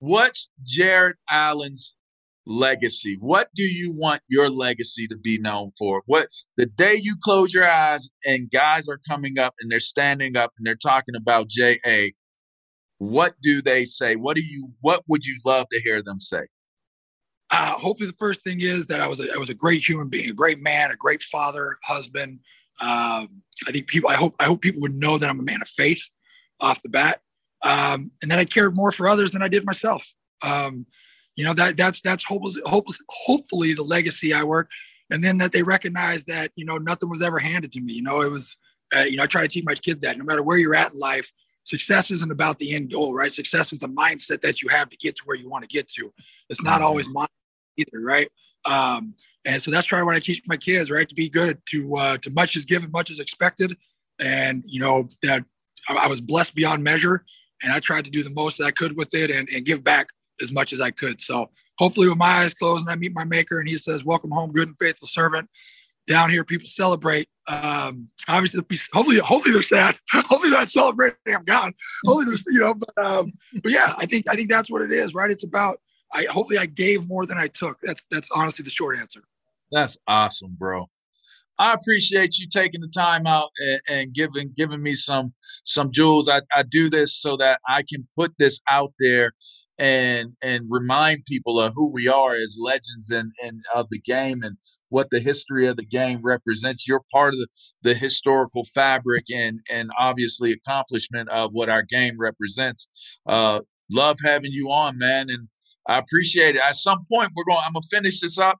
What's 0.02 0.50
Jared 0.64 1.14
Allen's 1.30 1.94
legacy? 2.44 3.18
What 3.20 3.50
do 3.54 3.62
you 3.62 3.94
want 3.96 4.20
your 4.26 4.50
legacy 4.50 5.06
to 5.06 5.16
be 5.16 5.38
known 5.38 5.70
for? 5.78 6.02
What 6.06 6.26
the 6.56 6.66
day 6.66 6.98
you 7.00 7.14
close 7.22 7.54
your 7.54 7.70
eyes 7.70 8.10
and 8.26 8.50
guys 8.50 8.88
are 8.88 8.98
coming 9.08 9.38
up 9.38 9.54
and 9.60 9.70
they're 9.70 9.78
standing 9.78 10.36
up 10.36 10.50
and 10.58 10.66
they're 10.66 10.74
talking 10.74 11.14
about 11.14 11.46
JA, 11.46 12.08
what 12.98 13.34
do 13.44 13.62
they 13.62 13.84
say? 13.84 14.16
What 14.16 14.34
do 14.34 14.42
you 14.42 14.72
what 14.80 15.04
would 15.06 15.24
you 15.24 15.38
love 15.44 15.68
to 15.70 15.80
hear 15.84 16.02
them 16.02 16.18
say? 16.18 16.48
Uh, 17.52 17.74
hopefully 17.74 18.08
the 18.08 18.16
first 18.18 18.42
thing 18.42 18.60
is 18.60 18.86
that 18.86 19.00
I 19.00 19.06
was 19.06 19.20
a, 19.20 19.32
I 19.32 19.38
was 19.38 19.50
a 19.50 19.54
great 19.54 19.88
human 19.88 20.08
being, 20.08 20.28
a 20.28 20.34
great 20.34 20.60
man, 20.60 20.90
a 20.90 20.96
great 20.96 21.22
father, 21.22 21.76
husband. 21.84 22.40
Um, 22.80 23.42
I 23.68 23.70
think 23.70 23.86
people 23.86 24.10
I 24.10 24.14
hope 24.14 24.34
I 24.40 24.46
hope 24.46 24.62
people 24.62 24.82
would 24.82 24.94
know 24.94 25.16
that 25.16 25.30
I'm 25.30 25.38
a 25.38 25.44
man 25.44 25.62
of 25.62 25.68
faith 25.68 26.02
off 26.58 26.82
the 26.82 26.88
bat. 26.88 27.20
Um, 27.64 28.10
and 28.20 28.30
then 28.30 28.38
I 28.38 28.44
cared 28.44 28.74
more 28.74 28.92
for 28.92 29.08
others 29.08 29.30
than 29.30 29.42
I 29.42 29.48
did 29.48 29.64
myself. 29.64 30.12
Um, 30.42 30.86
you 31.36 31.44
know, 31.44 31.54
that 31.54 31.76
that's, 31.76 32.00
that's 32.00 32.24
hopeless, 32.24 32.60
hopeless, 32.66 32.98
hopefully 33.08 33.74
the 33.74 33.82
legacy 33.82 34.34
I 34.34 34.44
work. 34.44 34.68
And 35.10 35.22
then 35.22 35.38
that 35.38 35.52
they 35.52 35.62
recognize 35.62 36.24
that, 36.24 36.52
you 36.56 36.64
know, 36.64 36.78
nothing 36.78 37.08
was 37.08 37.22
ever 37.22 37.38
handed 37.38 37.72
to 37.72 37.80
me. 37.80 37.92
You 37.94 38.02
know, 38.02 38.22
it 38.22 38.30
was, 38.30 38.56
uh, 38.96 39.00
you 39.02 39.16
know, 39.16 39.22
I 39.22 39.26
try 39.26 39.42
to 39.42 39.48
teach 39.48 39.64
my 39.64 39.74
kids 39.74 40.00
that 40.00 40.18
no 40.18 40.24
matter 40.24 40.42
where 40.42 40.58
you're 40.58 40.74
at 40.74 40.92
in 40.92 40.98
life, 40.98 41.30
success 41.64 42.10
isn't 42.10 42.32
about 42.32 42.58
the 42.58 42.74
end 42.74 42.90
goal, 42.90 43.14
right? 43.14 43.32
Success 43.32 43.72
is 43.72 43.78
the 43.78 43.88
mindset 43.88 44.40
that 44.42 44.62
you 44.62 44.68
have 44.68 44.88
to 44.90 44.96
get 44.96 45.16
to 45.16 45.22
where 45.24 45.36
you 45.36 45.48
want 45.48 45.62
to 45.62 45.68
get 45.68 45.88
to. 45.88 46.12
It's 46.48 46.62
not 46.62 46.76
mm-hmm. 46.76 46.84
always 46.84 47.08
mine 47.08 47.28
either, 47.76 48.02
right? 48.02 48.28
Um, 48.64 49.14
and 49.44 49.60
so 49.60 49.70
that's 49.70 49.86
trying 49.86 50.04
what 50.04 50.14
I 50.14 50.20
teach 50.20 50.42
my 50.46 50.56
kids, 50.56 50.90
right? 50.90 51.08
To 51.08 51.14
be 51.14 51.28
good, 51.28 51.60
to 51.70 51.94
uh, 51.96 52.18
to 52.18 52.30
much 52.30 52.56
is 52.56 52.64
given, 52.64 52.90
much 52.90 53.10
is 53.10 53.18
expected, 53.18 53.76
and 54.20 54.62
you 54.66 54.80
know 54.80 55.08
that 55.22 55.44
I, 55.88 55.94
I 56.04 56.06
was 56.06 56.20
blessed 56.20 56.54
beyond 56.54 56.84
measure, 56.84 57.24
and 57.62 57.72
I 57.72 57.80
tried 57.80 58.04
to 58.04 58.10
do 58.10 58.22
the 58.22 58.30
most 58.30 58.58
that 58.58 58.64
I 58.64 58.70
could 58.70 58.96
with 58.96 59.14
it 59.14 59.30
and, 59.30 59.48
and 59.48 59.64
give 59.64 59.84
back 59.84 60.08
as 60.40 60.52
much 60.52 60.72
as 60.72 60.80
I 60.80 60.90
could. 60.90 61.20
So 61.20 61.50
hopefully, 61.78 62.08
with 62.08 62.18
my 62.18 62.26
eyes 62.26 62.54
closed 62.54 62.82
and 62.82 62.90
I 62.90 62.96
meet 62.96 63.14
my 63.14 63.24
maker 63.24 63.58
and 63.58 63.68
he 63.68 63.76
says, 63.76 64.04
Welcome 64.04 64.30
home, 64.30 64.52
good 64.52 64.68
and 64.68 64.76
faithful 64.78 65.08
servant. 65.08 65.48
Down 66.08 66.30
here, 66.30 66.42
people 66.42 66.68
celebrate. 66.68 67.28
Um, 67.46 68.08
obviously, 68.26 68.60
hopefully, 68.92 69.18
hopefully 69.18 69.52
they're 69.52 69.62
sad. 69.62 69.96
hopefully, 70.12 70.50
they're 70.50 70.58
not 70.58 70.70
celebrating. 70.70 71.16
I'm 71.28 71.44
gone. 71.44 71.74
Hopefully, 72.04 72.26
they're 72.26 72.52
you 72.52 72.60
know, 72.60 72.74
but, 72.74 73.06
um, 73.06 73.32
but 73.62 73.70
yeah, 73.70 73.94
I 73.96 74.06
think 74.06 74.28
I 74.28 74.34
think 74.34 74.50
that's 74.50 74.68
what 74.68 74.82
it 74.82 74.90
is, 74.90 75.14
right? 75.14 75.30
It's 75.30 75.44
about 75.44 75.76
I 76.12 76.26
hopefully 76.30 76.58
I 76.58 76.66
gave 76.66 77.08
more 77.08 77.26
than 77.26 77.38
I 77.38 77.48
took. 77.48 77.80
That's 77.82 78.04
that's 78.10 78.28
honestly 78.34 78.64
the 78.64 78.70
short 78.70 78.98
answer. 78.98 79.22
That's 79.70 79.96
awesome, 80.06 80.56
bro. 80.58 80.88
I 81.58 81.74
appreciate 81.74 82.38
you 82.38 82.48
taking 82.48 82.80
the 82.80 82.90
time 82.94 83.26
out 83.26 83.50
and, 83.58 83.80
and, 83.88 84.14
giving 84.14 84.52
giving 84.56 84.82
me 84.82 84.94
some 84.94 85.32
some 85.64 85.90
jewels. 85.92 86.28
I, 86.28 86.40
I 86.54 86.62
do 86.62 86.90
this 86.90 87.20
so 87.20 87.36
that 87.36 87.60
I 87.68 87.82
can 87.82 88.08
put 88.16 88.32
this 88.38 88.60
out 88.70 88.92
there 88.98 89.32
and 89.78 90.32
and 90.42 90.64
remind 90.68 91.24
people 91.26 91.58
of 91.58 91.72
who 91.74 91.90
we 91.90 92.08
are 92.08 92.34
as 92.34 92.56
legends 92.60 93.10
and, 93.10 93.32
and 93.42 93.64
of 93.74 93.88
the 93.90 93.98
game 93.98 94.42
and 94.42 94.56
what 94.90 95.08
the 95.10 95.20
history 95.20 95.66
of 95.66 95.76
the 95.76 95.84
game 95.84 96.20
represents. 96.22 96.86
You're 96.86 97.02
part 97.12 97.34
of 97.34 97.40
the, 97.40 97.48
the 97.82 97.94
historical 97.94 98.64
fabric 98.74 99.24
and 99.34 99.60
and 99.70 99.90
obviously 99.98 100.52
accomplishment 100.52 101.28
of 101.30 101.50
what 101.52 101.68
our 101.68 101.82
game 101.82 102.16
represents. 102.18 102.88
Uh, 103.26 103.60
love 103.90 104.16
having 104.24 104.52
you 104.52 104.70
on, 104.70 104.98
man, 104.98 105.30
and 105.30 105.48
I 105.88 105.98
appreciate 105.98 106.56
it. 106.56 106.62
At 106.62 106.76
some 106.76 107.04
point, 107.12 107.30
we're 107.34 107.44
going. 107.44 107.62
I'm 107.64 107.72
gonna 107.72 107.82
finish 107.90 108.20
this 108.20 108.38
up. 108.38 108.58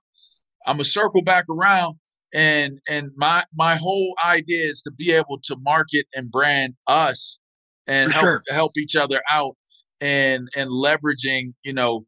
I'm 0.65 0.75
gonna 0.75 0.85
circle 0.85 1.21
back 1.21 1.45
around, 1.49 1.95
and 2.33 2.79
and 2.89 3.11
my 3.15 3.43
my 3.53 3.75
whole 3.75 4.15
idea 4.25 4.65
is 4.65 4.81
to 4.81 4.91
be 4.91 5.11
able 5.11 5.39
to 5.43 5.55
market 5.61 6.05
and 6.15 6.31
brand 6.31 6.73
us, 6.87 7.39
and 7.87 8.11
For 8.11 8.19
help 8.19 8.25
sure. 8.25 8.43
help 8.49 8.77
each 8.77 8.95
other 8.95 9.21
out, 9.29 9.55
and 10.01 10.49
and 10.55 10.69
leveraging, 10.69 11.53
you 11.63 11.73
know, 11.73 12.05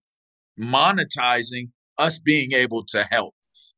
monetizing 0.60 1.70
us 1.98 2.20
being 2.20 2.54
able 2.54 2.84
to 2.86 3.04
help. 3.04 3.34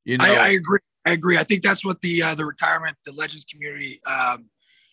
You 0.05 0.17
know, 0.17 0.25
I, 0.25 0.29
I 0.29 0.47
agree. 0.49 0.79
I 1.05 1.11
agree. 1.11 1.37
I 1.37 1.43
think 1.43 1.63
that's 1.63 1.83
what 1.83 2.01
the 2.01 2.23
uh, 2.23 2.35
the 2.35 2.45
retirement, 2.45 2.95
the 3.05 3.11
legends 3.11 3.45
community 3.45 3.99
um, 4.05 4.49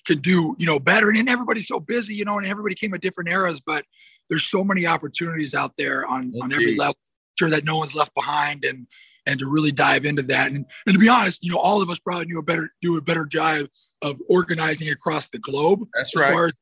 can 0.07 0.19
do. 0.21 0.57
You 0.59 0.67
know, 0.67 0.81
better. 0.81 1.09
And 1.11 1.29
everybody's 1.29 1.69
so 1.69 1.81
busy. 1.81 2.15
You 2.15 2.25
know, 2.25 2.37
and 2.37 2.47
everybody 2.47 2.75
came 2.75 2.95
at 2.95 3.01
different 3.01 3.31
eras, 3.31 3.61
but 3.65 3.85
there's 4.29 4.45
so 4.45 4.65
many 4.65 4.87
opportunities 4.87 5.55
out 5.55 5.73
there 5.79 6.07
on 6.07 6.33
on 6.43 6.53
every 6.53 6.77
level. 6.77 6.97
Sure 7.39 7.51
that 7.51 7.65
no 7.65 7.77
one's 7.77 7.95
left 7.95 8.15
behind, 8.15 8.65
and 8.65 8.87
and 9.27 9.39
to 9.39 9.47
really 9.47 9.73
dive 9.73 10.05
into 10.05 10.23
that. 10.23 10.51
And 10.51 10.67
and 10.87 10.95
to 10.95 10.99
be 10.99 11.09
honest, 11.09 11.45
you 11.45 11.51
know, 11.51 11.59
all 11.59 11.83
of 11.83 11.91
us 11.91 11.99
probably 11.99 12.27
do 12.27 12.39
a 12.39 12.43
better 12.43 12.71
do 12.83 12.97
a 12.99 13.03
better 13.03 13.27
job 13.27 13.67
of 14.03 14.21
organizing 14.29 14.91
across 14.91 15.29
the 15.29 15.39
globe. 15.39 15.89
That's 15.95 16.15
as 16.17 16.21
right. 16.21 16.33
Far 16.33 16.47
as 16.47 16.53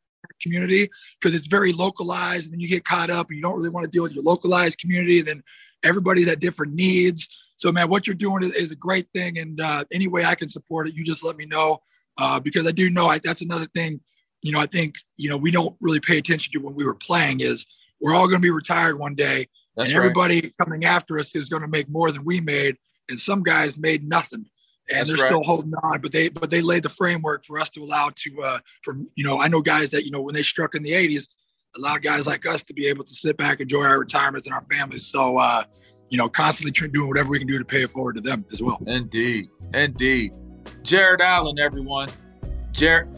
community 0.41 0.89
because 1.21 1.35
it's 1.35 1.47
very 1.47 1.73
localized 1.73 2.45
and 2.45 2.53
then 2.53 2.61
you 2.61 2.69
get 2.69 2.85
caught 2.85 3.11
up 3.11 3.29
and 3.29 3.37
you 3.37 3.43
don't 3.43 3.57
really 3.57 3.69
want 3.69 3.85
to 3.85 3.91
deal 3.91 4.03
with 4.03 4.15
your 4.15 4.25
localized 4.25 4.79
community 4.79 5.19
and 5.19 5.29
then 5.29 5.43
everybody's 5.85 6.29
at 6.29 6.41
different 6.41 6.75
needs 6.75 7.29
so 7.57 7.73
man 7.73 7.89
what 7.89 8.07
you're 8.07 8.15
doing 8.15 8.43
is, 8.43 8.55
is 8.55 8.71
a 8.71 8.77
great 8.77 9.07
thing 9.15 9.39
and 9.39 9.61
uh, 9.61 9.85
any 9.93 10.09
way 10.09 10.25
i 10.25 10.35
can 10.35 10.49
support 10.49 10.87
it 10.87 10.95
you 10.95 11.05
just 11.05 11.25
let 11.25 11.37
me 11.37 11.47
know 11.47 11.79
uh, 12.19 12.39
because 12.41 12.67
i 12.67 12.73
do 12.73 12.91
know 12.91 13.07
I, 13.07 13.19
that's 13.19 13.43
another 13.43 13.67
thing 13.75 14.01
you 14.43 14.53
know 14.53 14.61
i 14.61 14.67
think 14.67 14.95
you 15.17 15.29
know 15.29 15.37
we 15.37 15.51
don't 15.51 15.77
really 15.81 16.01
pay 16.01 16.19
attention 16.19 16.53
to 16.53 16.59
when 16.59 16.75
we 16.75 16.85
were 16.85 16.95
playing 16.95 17.41
is 17.41 17.67
we're 18.01 18.15
all 18.15 18.27
going 18.27 18.39
to 18.39 18.47
be 18.47 18.51
retired 18.51 18.99
one 18.99 19.15
day 19.15 19.49
That's 19.77 19.91
and 19.91 19.99
right. 19.99 20.05
everybody 20.05 20.55
coming 20.61 20.85
after 20.85 21.19
us 21.19 21.35
is 21.35 21.49
going 21.49 21.63
to 21.63 21.69
make 21.69 21.89
more 21.89 22.11
than 22.11 22.25
we 22.25 22.41
made 22.41 22.77
and 23.09 23.19
some 23.19 23.43
guys 23.43 23.77
made 23.79 24.07
nothing 24.09 24.47
and 24.91 24.99
That's 24.99 25.09
they're 25.09 25.19
right. 25.19 25.29
still 25.29 25.43
holding 25.43 25.73
on 25.83 26.01
but 26.01 26.13
they 26.13 26.29
but 26.29 26.51
they 26.51 26.61
laid 26.61 26.83
the 26.83 26.89
framework 26.89 27.45
for 27.45 27.59
us 27.59 27.71
to 27.71 27.83
allow 27.83 28.11
to 28.15 28.43
uh 28.43 28.59
for 28.83 28.97
you 29.15 29.25
know 29.25 29.41
i 29.41 29.49
know 29.49 29.61
guys 29.61 29.91
that 29.91 30.05
you 30.05 30.11
know 30.11 30.21
when 30.21 30.35
they 30.35 30.43
struck 30.43 30.75
in 30.75 30.83
the 30.83 30.93
80s 30.93 31.29
a 31.77 31.81
lot 31.81 31.97
of 31.97 32.03
guys 32.03 32.27
like 32.27 32.47
us 32.47 32.63
to 32.65 32.75
be 32.75 32.87
able 32.87 33.05
to 33.05 33.15
sit 33.15 33.37
back 33.37 33.61
enjoy 33.61 33.83
our 33.85 33.99
retirements 33.99 34.47
and 34.47 34.55
our 34.55 34.63
families 34.63 35.07
so 35.07 35.39
uh 35.39 35.63
you 36.11 36.19
know 36.19 36.29
constantly 36.29 36.71
doing 36.89 37.09
whatever 37.09 37.31
we 37.31 37.39
can 37.39 37.47
do 37.49 37.59
to 37.59 37.65
pay 37.65 37.83
it 37.83 37.91
forward 37.91 38.17
to 38.17 38.21
them 38.21 38.45
as 38.53 38.61
well 38.63 38.79
Indeed, 38.87 39.49
indeed. 39.73 40.33
Jared 40.83 41.21
Allen, 41.21 41.59
everyone. 41.59 42.09
Jared, 42.73 43.09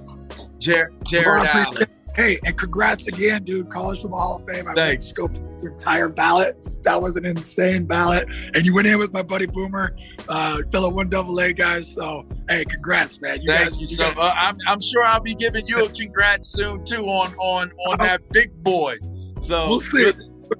Jared, 0.58 0.92
Jared 1.04 1.26
Well, 1.26 1.34
I 1.34 1.62
appreciate 1.62 1.88
Allen. 1.88 1.93
Hey 2.14 2.38
and 2.44 2.56
congrats 2.56 3.06
again 3.08 3.42
dude 3.44 3.68
college 3.70 4.00
football 4.00 4.20
hall 4.20 4.36
of 4.36 4.48
fame 4.48 4.68
i 4.68 4.74
Thanks. 4.74 5.12
go 5.12 5.28
your 5.62 5.72
entire 5.72 6.08
ballot 6.08 6.56
that 6.82 7.00
was 7.00 7.16
an 7.16 7.24
insane 7.24 7.86
ballot 7.86 8.28
and 8.54 8.66
you 8.66 8.74
went 8.74 8.86
in 8.86 8.98
with 8.98 9.12
my 9.12 9.22
buddy 9.22 9.46
boomer 9.46 9.96
uh 10.28 10.58
fellow 10.70 10.90
one 10.90 11.08
double 11.08 11.40
a 11.40 11.52
guys 11.52 11.92
so 11.92 12.26
hey 12.48 12.64
congrats 12.64 13.20
man 13.20 13.40
you 13.40 13.48
Thank 13.48 13.70
guys, 13.70 13.80
you 13.80 13.86
so 13.86 14.12
much. 14.14 14.34
I'm, 14.36 14.56
I'm 14.66 14.80
sure 14.80 15.02
I'll 15.04 15.20
be 15.20 15.34
giving 15.34 15.66
you 15.66 15.84
a 15.84 15.88
congrats 15.88 16.48
soon 16.48 16.84
too 16.84 17.06
on 17.06 17.34
on 17.36 17.70
on 17.88 17.98
that 17.98 18.28
big 18.30 18.50
boy. 18.62 18.96
So 19.40 19.68
We'll 19.68 19.80
see. 19.80 20.04
Good, 20.04 20.16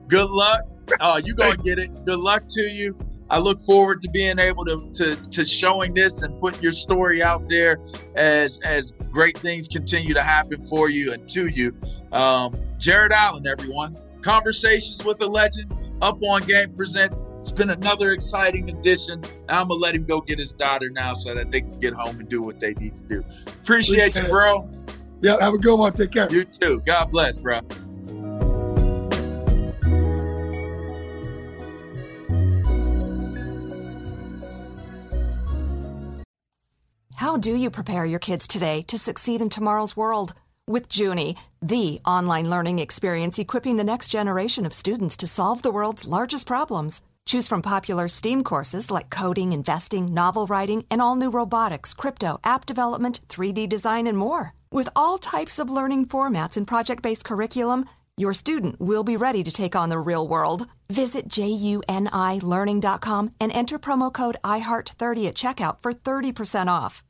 good 0.09 0.31
luck. 0.31 0.63
Oh, 1.01 1.17
you 1.17 1.35
gonna 1.35 1.57
get 1.57 1.79
it. 1.79 1.91
Good 2.05 2.19
luck 2.19 2.45
to 2.51 2.63
you. 2.63 2.97
I 3.31 3.39
look 3.39 3.61
forward 3.61 4.03
to 4.03 4.09
being 4.11 4.39
able 4.39 4.65
to, 4.67 4.91
to 4.95 5.17
to 5.31 5.45
showing 5.45 5.95
this 5.95 6.23
and 6.23 6.39
putting 6.41 6.63
your 6.63 6.73
story 6.73 7.23
out 7.23 7.49
there 7.49 7.79
as 8.15 8.59
as 8.65 8.93
great 9.11 9.39
things 9.39 9.67
continue 9.69 10.15
to 10.15 10.23
happen 10.23 10.61
for 10.63 10.89
you 10.91 11.13
and 11.13 11.27
to 11.31 11.47
you. 11.49 11.75
Um, 12.13 12.55
Jared 12.79 13.13
Allen, 13.13 13.47
everyone. 13.47 13.97
Conversations 14.23 15.05
with 15.05 15.21
a 15.23 15.27
legend. 15.27 15.75
Up 16.03 16.19
on 16.23 16.43
Game 16.43 16.75
Presents. 16.75 17.19
It's 17.39 17.53
been 17.53 17.71
another 17.71 18.13
exciting 18.13 18.69
edition. 18.71 19.23
I'm 19.49 19.69
gonna 19.69 19.75
let 19.81 19.95
him 19.95 20.05
go 20.05 20.21
get 20.21 20.39
his 20.39 20.53
daughter 20.53 20.91
now 20.91 21.15
so 21.15 21.35
that 21.35 21.51
they 21.51 21.61
can 21.61 21.79
get 21.79 21.93
home 21.95 22.19
and 22.21 22.29
do 22.29 22.43
what 22.43 22.59
they 22.59 22.75
need 22.75 22.95
to 22.97 23.03
do. 23.03 23.25
Appreciate 23.47 24.09
Appreciate 24.09 24.17
you, 24.17 24.23
it. 24.23 24.31
bro. 24.31 24.71
yeah 25.23 25.37
have 25.41 25.55
a 25.55 25.59
good 25.59 25.79
one 25.79 25.93
take 25.93 26.11
care 26.13 26.27
You 26.31 26.45
too. 26.45 26.81
God 26.87 27.11
bless, 27.11 27.39
bro. 27.39 27.61
How 37.25 37.39
do 37.39 37.57
you 37.57 37.71
prepare 37.71 38.05
your 38.05 38.19
kids 38.19 38.47
today 38.47 38.83
to 38.83 38.99
succeed 38.99 39.41
in 39.41 39.49
tomorrow's 39.49 39.97
world? 39.97 40.35
With 40.67 40.91
Juni, 40.91 41.39
the 41.63 41.99
online 42.05 42.51
learning 42.51 42.81
experience 42.81 43.39
equipping 43.39 43.79
the 43.79 43.91
next 43.93 44.09
generation 44.09 44.67
of 44.67 44.75
students 44.75 45.17
to 45.17 45.27
solve 45.27 45.63
the 45.63 45.71
world's 45.71 46.07
largest 46.07 46.47
problems. 46.47 47.01
Choose 47.25 47.49
from 47.49 47.63
popular 47.63 48.09
STEAM 48.09 48.45
courses 48.45 48.91
like 48.91 49.09
coding, 49.09 49.55
investing, 49.55 50.13
novel 50.13 50.47
writing, 50.47 50.85
and 50.91 51.01
all 51.01 51.17
new 51.17 51.31
robotics, 51.31 51.95
crypto, 51.95 52.41
app 52.45 52.67
development, 52.67 53.21
3D 53.29 53.71
design, 53.71 54.07
and 54.07 54.19
more. 54.19 54.53
With 54.71 54.91
all 54.95 55.17
types 55.17 55.59
of 55.59 55.71
learning 55.71 56.09
formats 56.09 56.59
and 56.59 56.69
project 56.69 57.03
based 57.03 57.25
curriculum, 57.25 57.87
your 58.19 58.35
student 58.35 58.79
will 58.79 59.03
be 59.03 59.17
ready 59.17 59.43
to 59.43 59.51
take 59.51 59.75
on 59.75 59.89
the 59.89 59.99
real 59.99 60.29
world. 60.29 60.67
Visit 60.91 61.29
junilearning.com 61.29 63.31
and 63.41 63.53
enter 63.53 63.79
promo 63.79 64.13
code 64.13 64.37
IHEART30 64.45 65.29
at 65.29 65.37
checkout 65.37 65.81
for 65.81 65.95
30% 65.95 66.67
off. 66.67 67.03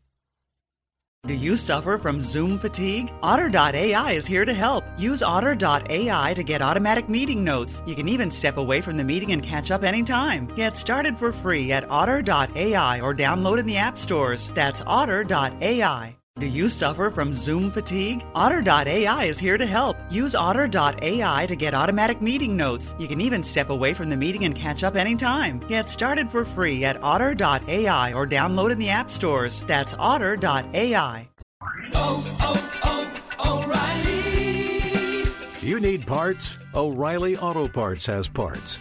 Do 1.27 1.35
you 1.35 1.57
suffer 1.57 1.97
from 1.97 2.21
Zoom 2.21 2.59
fatigue? 2.59 3.13
Otter.ai 3.23 4.13
is 4.13 4.27
here 4.27 4.45
to 4.45 4.53
help. 4.53 4.85
Use 4.99 5.23
Otter.ai 5.23 6.35
to 6.35 6.43
get 6.43 6.61
automatic 6.61 7.09
meeting 7.09 7.43
notes. 7.43 7.83
You 7.87 7.95
can 7.95 8.09
even 8.09 8.31
step 8.31 8.59
away 8.59 8.81
from 8.81 8.97
the 8.97 9.05
meeting 9.05 9.33
and 9.33 9.43
catch 9.43 9.71
up 9.71 9.85
anytime. 9.85 10.47
Get 10.55 10.77
started 10.77 11.19
for 11.19 11.33
free 11.33 11.73
at 11.73 11.89
Otter.ai 11.91 13.01
or 13.01 13.15
download 13.15 13.59
in 13.59 13.67
the 13.67 13.79
app 13.79 13.97
stores. 13.99 14.51
That's 14.55 14.83
Otter.ai. 14.87 16.17
Do 16.41 16.47
you 16.47 16.69
suffer 16.69 17.13
from 17.13 17.33
Zoom 17.33 17.71
fatigue? 17.71 18.27
Otter.ai 18.35 19.25
is 19.25 19.39
here 19.39 19.57
to 19.57 19.65
help. 19.65 19.97
Use 20.11 20.35
Otter.ai 20.35 21.47
to 21.47 21.55
get 21.55 21.75
automatic 21.75 22.21
meeting 22.21 22.57
notes. 22.57 22.93
You 22.99 23.07
can 23.07 23.21
even 23.21 23.45
step 23.45 23.71
away 23.71 23.95
from 23.95 24.11
the 24.11 24.17
meeting 24.17 24.45
and 24.45 24.53
catch 24.53 24.83
up 24.83 24.97
anytime. 24.97 25.61
Get 25.69 25.89
started 25.89 26.29
for 26.29 26.45
free 26.45 26.85
at 26.85 27.01
Otter.ai 27.01 28.13
or 28.15 28.27
download 28.27 28.73
in 28.73 28.81
the 28.81 28.89
app 28.89 29.13
stores. 29.13 29.63
That's 29.69 29.95
Otter.ai. 29.97 31.29
You 35.63 35.79
need 35.79 36.05
parts? 36.05 36.57
O'Reilly 36.75 37.37
Auto 37.37 37.69
Parts 37.69 38.07
has 38.07 38.27
parts. 38.27 38.81